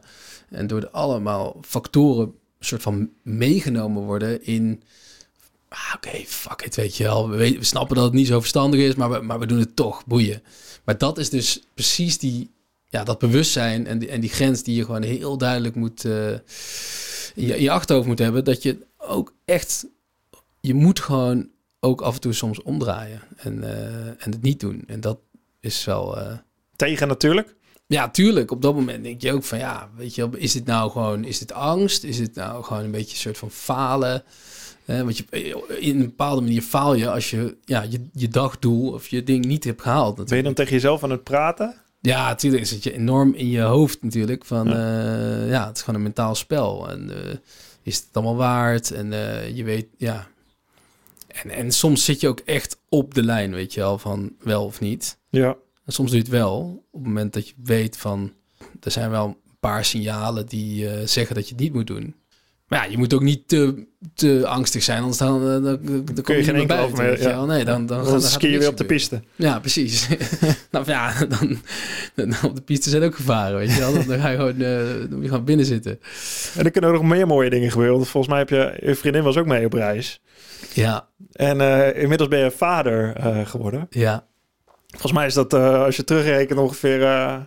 [0.52, 4.84] en door allemaal factoren soort van meegenomen worden in.
[5.68, 7.30] Ah, Oké, fuck it, weet je wel.
[7.30, 10.06] We snappen dat het niet zo verstandig is, maar we, maar we doen het toch,
[10.06, 10.42] boeien.
[10.84, 12.50] Maar dat is dus precies die,
[12.90, 16.32] ja, dat bewustzijn en die, en die grens die je gewoon heel duidelijk moet eh,
[17.36, 18.44] in, je, in je achterhoofd moet hebben.
[18.44, 19.86] Dat je ook echt,
[20.60, 21.50] je moet gewoon
[21.80, 24.84] ook af en toe soms omdraaien en, eh, en het niet doen.
[24.88, 25.20] En dat
[25.60, 26.18] is wel.
[26.20, 26.38] eh,
[26.76, 27.56] Tegen natuurlijk.
[27.92, 28.52] Ja, tuurlijk.
[28.52, 31.24] Op dat moment denk je ook van ja, weet je, wel, is dit nou gewoon,
[31.24, 32.04] is dit angst?
[32.04, 34.24] Is dit nou gewoon een beetje een soort van falen?
[34.86, 35.26] Eh, want je,
[35.80, 39.46] in een bepaalde manier faal je als je ja, je, je dagdoel of je ding
[39.46, 40.16] niet hebt gehaald.
[40.16, 40.46] Ben je Natuurlijk.
[40.46, 41.76] dan tegen jezelf aan het praten?
[42.02, 44.46] Ja, natuurlijk zit je enorm in je hoofd natuurlijk.
[44.46, 46.90] Van ja, ja het is gewoon een mentaal spel.
[46.90, 47.36] En eh,
[47.84, 48.92] is het allemaal waard?
[48.92, 50.28] En eh, je weet, ja.
[51.28, 54.66] En, en soms zit je ook echt op de lijn, weet je wel, van wel
[54.66, 55.18] of niet.
[55.30, 55.56] Ja.
[55.86, 58.34] En soms doe je het wel op het moment dat je weet van...
[58.82, 62.16] Er zijn wel een paar signalen die eh, zeggen dat je het niet moet doen.
[62.72, 65.80] Maar ja, je moet ook niet te, te angstig zijn, anders dan, eh, dan,
[66.14, 67.46] dan, kom je geen enkel over meer, ja.
[67.46, 69.22] Nee, dan, dan, Dan, ski je weer op de piste.
[69.36, 70.08] Ja, precies.
[70.72, 71.62] nou ja, dan,
[72.16, 73.94] dan op de piste zijn ook gevaren, weet je wel.
[73.94, 76.00] Dan, dan ga je gewoon, eh, dan moet je gewoon binnen zitten.
[76.56, 77.96] En er kunnen nog meer mooie dingen gebeuren.
[77.96, 78.88] Want volgens mij heb je...
[78.88, 80.22] Je vriendin was ook mee op reis.
[80.74, 81.62] Ja, En
[81.96, 83.16] inmiddels ben je vader
[83.46, 83.88] geworden.
[83.90, 84.30] ja.
[84.92, 87.40] Volgens mij is dat, eh, als je terugrekent, ongeveer eh,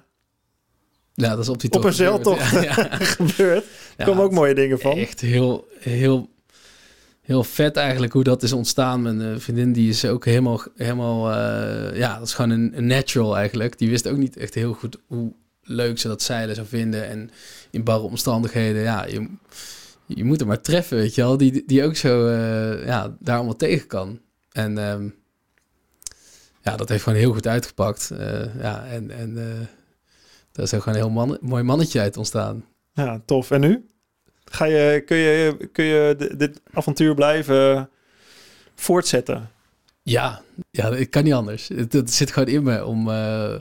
[1.15, 1.95] Ja, dat is op die Op een gebeurd.
[2.25, 2.51] zeiltocht.
[2.51, 2.97] Ja, ja.
[3.17, 3.65] gebeurd.
[3.97, 4.97] Er komen ook mooie dingen van.
[4.97, 6.31] Echt heel, heel,
[7.21, 9.03] heel vet eigenlijk hoe dat is ontstaan.
[9.03, 11.31] Mijn eh, vriendin die is ook helemaal, helemaal
[11.95, 13.79] ja, dat is gewoon een, een natural eigenlijk.
[13.79, 15.33] Die wist ook niet echt heel goed hoe
[15.63, 17.09] leuk ze dat zeilen zou vinden.
[17.09, 17.31] En
[17.71, 19.29] in barre omstandigheden, ja, je,
[20.07, 21.37] je moet er maar treffen, weet je wel.
[21.37, 22.31] Die, die ook zo,
[22.85, 24.21] ja, daar allemaal tegen kan.
[24.53, 25.09] En ehm,
[26.65, 28.11] ja, dat heeft gewoon heel goed uitgepakt.
[28.11, 29.67] Eh, ja, en, en eh,
[30.53, 32.65] daar is ook gewoon een heel man, mooi mannetje uit ontstaan.
[32.93, 33.51] Ja, tof.
[33.51, 33.87] En nu?
[34.45, 37.91] Ga je, kun je, kun je di- dit avontuur blijven
[38.75, 39.51] voortzetten?
[40.03, 41.69] Ja, ja, ik kan niet anders.
[41.69, 43.55] Het, het zit gewoon in me om, eh,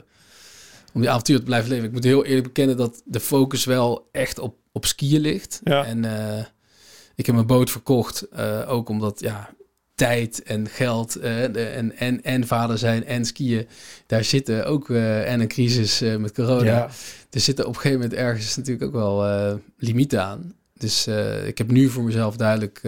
[0.92, 1.84] om die avontuur te blijven leven.
[1.86, 5.60] Ik moet heel eerlijk bekennen dat de focus wel echt op, op skiën ligt.
[5.64, 5.84] Ja.
[5.84, 6.04] En
[7.14, 8.36] ik heb mijn boot verkocht,
[8.66, 9.50] ook omdat ja,
[9.94, 13.66] tijd en geld eh, en, en, en vader zijn en skiën,
[14.06, 16.64] daar zitten ook eh, en een crisis eh, met corona.
[16.64, 16.88] Ja.
[17.30, 20.54] Er zitten op een gegeven moment ergens natuurlijk ook wel limieten aan.
[20.74, 21.06] Dus
[21.46, 22.82] ik heb nu voor mezelf duidelijk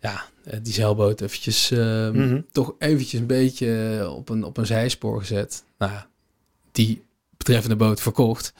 [0.00, 0.24] ja,
[0.62, 2.40] die zeilboot eventjes eh, Mhm.
[2.52, 5.64] toch eventjes een beetje op een, op een zijspoor gezet.
[5.78, 6.06] Nou ja,
[6.72, 7.02] die
[7.36, 8.52] betreffende boot verkocht.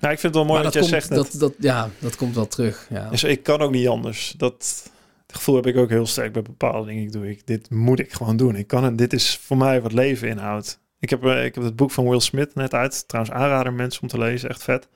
[0.00, 2.16] Nou, ik vind het wel mooi dat, dat, jij komt, zegt dat, dat, ja, dat
[2.16, 2.86] komt wel terug.
[2.90, 3.10] Ja.
[3.10, 4.34] Dus ik kan ook niet anders.
[4.36, 4.90] Dat
[5.32, 7.02] het gevoel heb ik ook heel sterk bij bepaalde dingen.
[7.02, 8.56] Ik doe ik, dit moet ik gewoon doen.
[8.56, 8.98] Ik kan het.
[8.98, 10.80] Dit is voor mij wat leven inhoudt.
[10.98, 13.08] Ik heb, eh, ik heb het boek van Will Smith net uit.
[13.08, 14.48] Trouwens, aanrader mensen om te lezen.
[14.48, 14.88] Echt vet.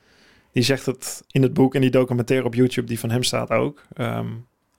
[0.52, 3.50] Die zegt het in het boek en die documentaire op YouTube die van hem staat
[3.50, 3.82] ook.
[3.92, 4.26] Ehm,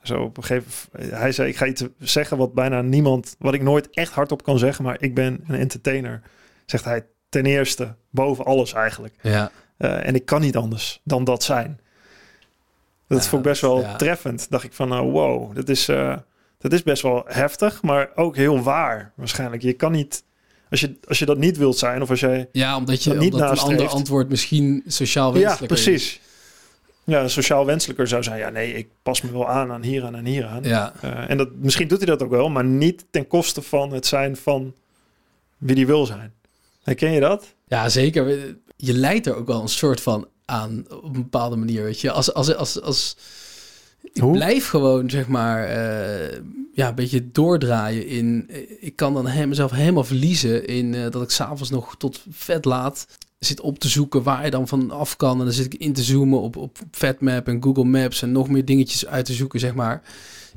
[0.01, 3.61] zo op een gegeven hij zei: Ik ga iets zeggen wat bijna niemand, wat ik
[3.61, 6.21] nooit echt hardop kan zeggen, maar ik ben een entertainer.
[6.65, 9.15] Zegt hij ten eerste boven alles eigenlijk.
[9.21, 9.51] ja.
[9.77, 11.79] Eh, en ik kan niet anders dan dat zijn.
[13.07, 13.95] Dat Ja, vond ik best wel ja.
[13.95, 14.49] treffend.
[14.49, 16.17] Dacht ik van, nou, wow, dat is, eh,
[16.57, 19.61] dat is best wel heftig, maar ook heel waar waarschijnlijk.
[19.61, 20.23] Je kan niet,
[20.69, 22.49] als je, als je dat niet wilt zijn, of als jij...
[22.51, 25.83] ja, omdat, je, Dat niet omdat een ander antwoord misschien sociaal Ja, wenselijker is.
[25.83, 26.19] precies.
[27.03, 30.25] Ja, sociaal wenselijker zou zijn, ja, nee, ik pas me wel aan aan hieraan en
[30.25, 30.63] hieraan.
[30.63, 33.91] Ja, Eh, en dat, misschien doet hij dat ook wel, maar niet ten koste van
[33.91, 34.73] het zijn van
[35.57, 36.33] wie die wil zijn.
[36.83, 37.53] Herken je dat?
[37.67, 38.55] ja, zeker.
[38.75, 41.83] Je leidt er ook wel een soort van aan op een bepaalde manier.
[41.83, 43.17] Weet je, als, als, als, als
[44.13, 44.31] ik Hoe?
[44.31, 46.39] blijf gewoon zeg maar eh,
[46.73, 48.45] ja, een beetje doordraaien in.
[48.49, 52.21] eh, Ik kan dan he- mezelf helemaal verliezen in eh, dat ik s'avonds nog tot
[52.29, 53.07] vet laat
[53.39, 55.39] zit op te zoeken waar je dan van af kan.
[55.39, 58.49] En dan zit ik in te zoomen op, op Fatmap en Google Maps en nog
[58.49, 60.01] meer dingetjes uit te zoeken, zeg maar.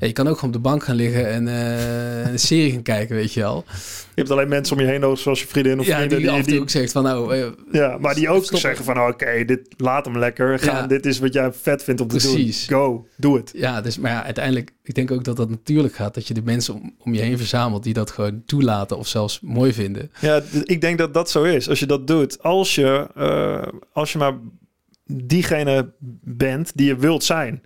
[0.00, 2.82] Ja, je kan ook gewoon op de bank gaan liggen en eh, een serie gaan
[2.82, 3.64] kijken, weet je wel.
[3.66, 3.72] Je
[4.14, 6.36] hebt alleen mensen om je heen nodig, zoals je vriendin of Ja, vrienden, die, af
[6.36, 8.58] en toe die, ook zegt van nou, eh, Ja, maar die ook Stoppen.
[8.58, 10.76] zeggen van oké, dit laat hem lekker gaan.
[10.76, 10.86] Ja.
[10.86, 12.66] Dit is wat jij vet vindt om te Precies.
[12.66, 12.78] doen.
[12.78, 13.50] Go, doe het.
[13.54, 16.14] Ja, dus, maar ja, uiteindelijk, ik denk ook dat dat natuurlijk gaat.
[16.14, 19.40] Dat je de mensen om, om je heen verzamelt die dat gewoon toelaten of zelfs
[19.40, 20.10] mooi vinden.
[20.20, 21.68] Ja, ik denk dat dat zo is.
[21.68, 24.34] Als je dat doet, als je, eh, als je maar
[25.12, 25.92] diegene
[26.24, 27.62] bent die je wilt zijn.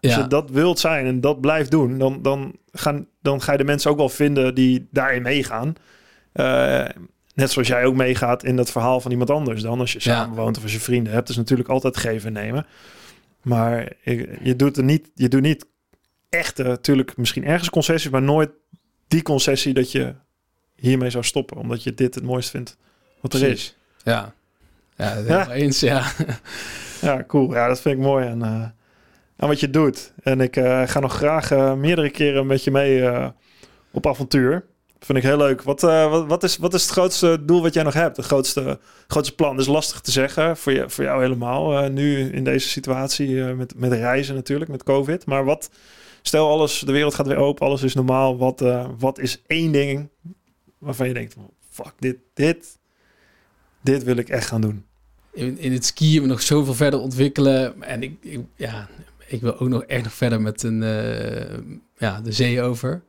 [0.00, 3.58] Als je dat wilt zijn en dat blijft doen, dan, dan, gaan, dan ga je
[3.58, 5.74] de mensen ook wel vinden die daarin meegaan.
[6.32, 6.84] Eh,
[7.34, 9.80] net zoals jij ook meegaat in dat verhaal van iemand anders dan.
[9.80, 11.26] Als je samen woont of als je vrienden hebt.
[11.26, 12.66] Dus natuurlijk altijd geven en nemen.
[13.42, 13.92] Maar
[14.42, 15.66] je, doet er niet, je doet niet
[16.28, 18.50] echte, natuurlijk misschien ergens concessies, maar nooit
[19.08, 20.14] die concessie dat je
[20.76, 21.56] hiermee zou stoppen.
[21.56, 22.76] Omdat je dit het mooist vindt
[23.20, 23.64] wat er Precies.
[23.64, 23.76] is.
[24.04, 24.36] ja.
[24.96, 26.12] Ja, eens, ja.
[27.00, 27.54] Ja, cool.
[27.54, 28.64] Ja, dat vind ik mooi aan, eh,
[29.38, 30.12] aan wat je doet.
[30.22, 33.28] En ik eh, ga nog graag eh, meerdere keren met je mee eh,
[33.90, 34.64] op avontuur.
[35.00, 35.62] Vind ik heel leuk.
[35.62, 38.16] Wat, wat, wat, is, wat is het grootste doel wat jij nog hebt?
[38.16, 39.56] Het grootste, grootste plan?
[39.56, 41.88] Dat is lastig te zeggen voor, je, voor jou helemaal.
[41.90, 45.26] nu in deze situatie met, met reizen natuurlijk, met COVID.
[45.26, 45.70] Maar wat,
[46.22, 48.38] stel alles, de wereld gaat weer open, alles is normaal.
[48.38, 48.64] Wat,
[48.98, 50.08] wat is één ding
[50.78, 51.36] waarvan je denkt,
[51.70, 52.78] fuck, dit, dit,
[53.80, 54.84] dit wil ik echt gaan doen.
[55.32, 57.82] In, in het skiën nog zoveel verder ontwikkelen.
[57.82, 58.88] En ik, ik, ja,
[59.28, 61.58] ik wil ook nog echt nog verder met een, eh,
[61.98, 63.02] ja, de zee over.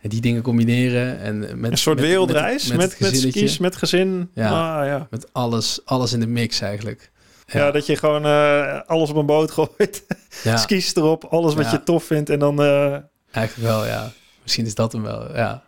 [0.00, 1.18] En die dingen combineren.
[1.18, 3.30] En met, Een soort met- wereldreis met, met, gezinnetje.
[3.30, 4.30] skis, met gezin.
[4.34, 4.48] Ja.
[4.80, 5.06] Ah, ja.
[5.10, 7.10] Met alles, alles in de mix eigenlijk.
[7.46, 10.04] Ja, dat je gewoon eh, alles op een boot gooit.
[10.42, 12.30] ja, Skis erop, alles wat je tof vindt.
[12.30, 12.96] En dan, eh
[13.30, 14.12] eigenlijk wel, ja.
[14.42, 15.64] Misschien is dat hem wel, ja.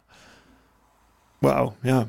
[1.38, 2.08] wauw, ja.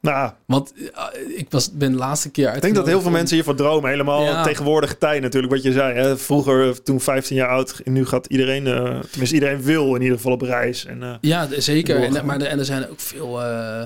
[0.00, 3.34] Nou, Want eh, ik was, ben de laatste keer ik denk dat heel veel mensen
[3.36, 3.90] hiervoor dromen.
[3.90, 4.42] Helemaal Ja.
[4.42, 5.94] tegenwoordige tijd natuurlijk, wat je zei.
[5.98, 6.18] Hè?
[6.18, 10.32] Vroeger, toen 15 jaar oud, nu gaat iedereen, eh, tenminste iedereen wil in ieder geval
[10.32, 10.84] op reis.
[10.86, 12.02] En, eh, Ja, zeker.
[12.02, 13.82] En, maar er, en er zijn ook veel eh,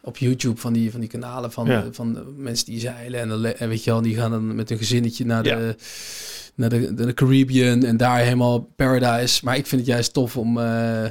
[0.00, 1.84] op YouTube van die, van die kanalen van, Ja.
[1.90, 3.20] van mensen die zeilen.
[3.20, 5.74] En, dan en weet je wel, die gaan dan met hun gezinnetje naar de, Ja.
[6.54, 9.44] Naar de, de Caribbean en daar helemaal paradise.
[9.44, 11.04] Maar ik vind het juist tof om eh,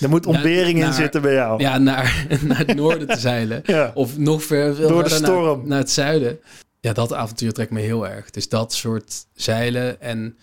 [0.00, 1.60] er moet ontbering in zitten bij jou.
[1.60, 3.62] ja, naar, naar het noorden te zeilen.
[3.70, 3.90] Ja.
[3.94, 5.66] Of nog ver, veel Door de verder naar-.
[5.66, 6.38] Naar, het zuiden.
[6.80, 8.30] Ja, dat avontuur trekt me heel erg.
[8.30, 10.36] Dus dat soort zeilen en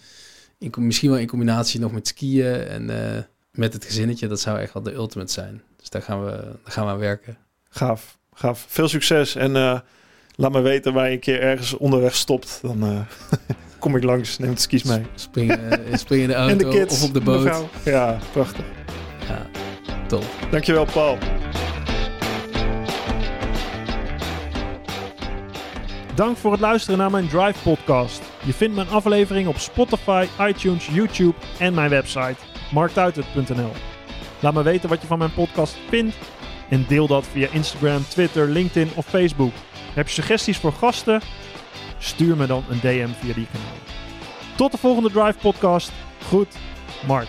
[0.58, 4.28] in, misschien wel in combinatie nog met skiën en eh, met het gezinnetje.
[4.28, 5.62] Dat zou echt wel de ultimate zijn.
[5.78, 7.38] Dus daar gaan we, daar gaan we aan werken.
[7.70, 8.66] Gaaf, gaaf.
[8.68, 9.80] Veel succes en eh,
[10.36, 12.60] laat me weten waar je een keer ergens onderweg stopt.
[12.62, 12.84] Dan
[13.88, 15.01] kom ik langs, neem de skis mee.
[15.15, 16.93] Springen, eh, springen in de En auto de kids.
[17.01, 17.43] of op de boot.
[17.43, 17.69] mevrouw.
[17.85, 18.65] Ja, prachtig.
[19.27, 19.45] Ja,
[20.07, 20.23] top.
[20.51, 21.17] Dankjewel, Paul.
[26.15, 28.21] Dank voor het luisteren naar mijn Drive podcast.
[28.43, 32.35] Je vindt mijn aflevering op Spotify, iTunes, YouTube en mijn website
[32.71, 33.71] marktuitert.nl.
[34.39, 36.15] Laat me weten wat je van mijn podcast vindt
[36.69, 39.53] en deel dat via Instagram, Twitter, LinkedIn of Facebook.
[39.93, 41.21] Heb je suggesties voor gasten?
[41.99, 43.77] Stuur me dan een DM via die kanaal.
[44.55, 45.91] Tot de volgende Drive podcast.
[46.27, 46.47] Goed,
[47.07, 47.27] Mark.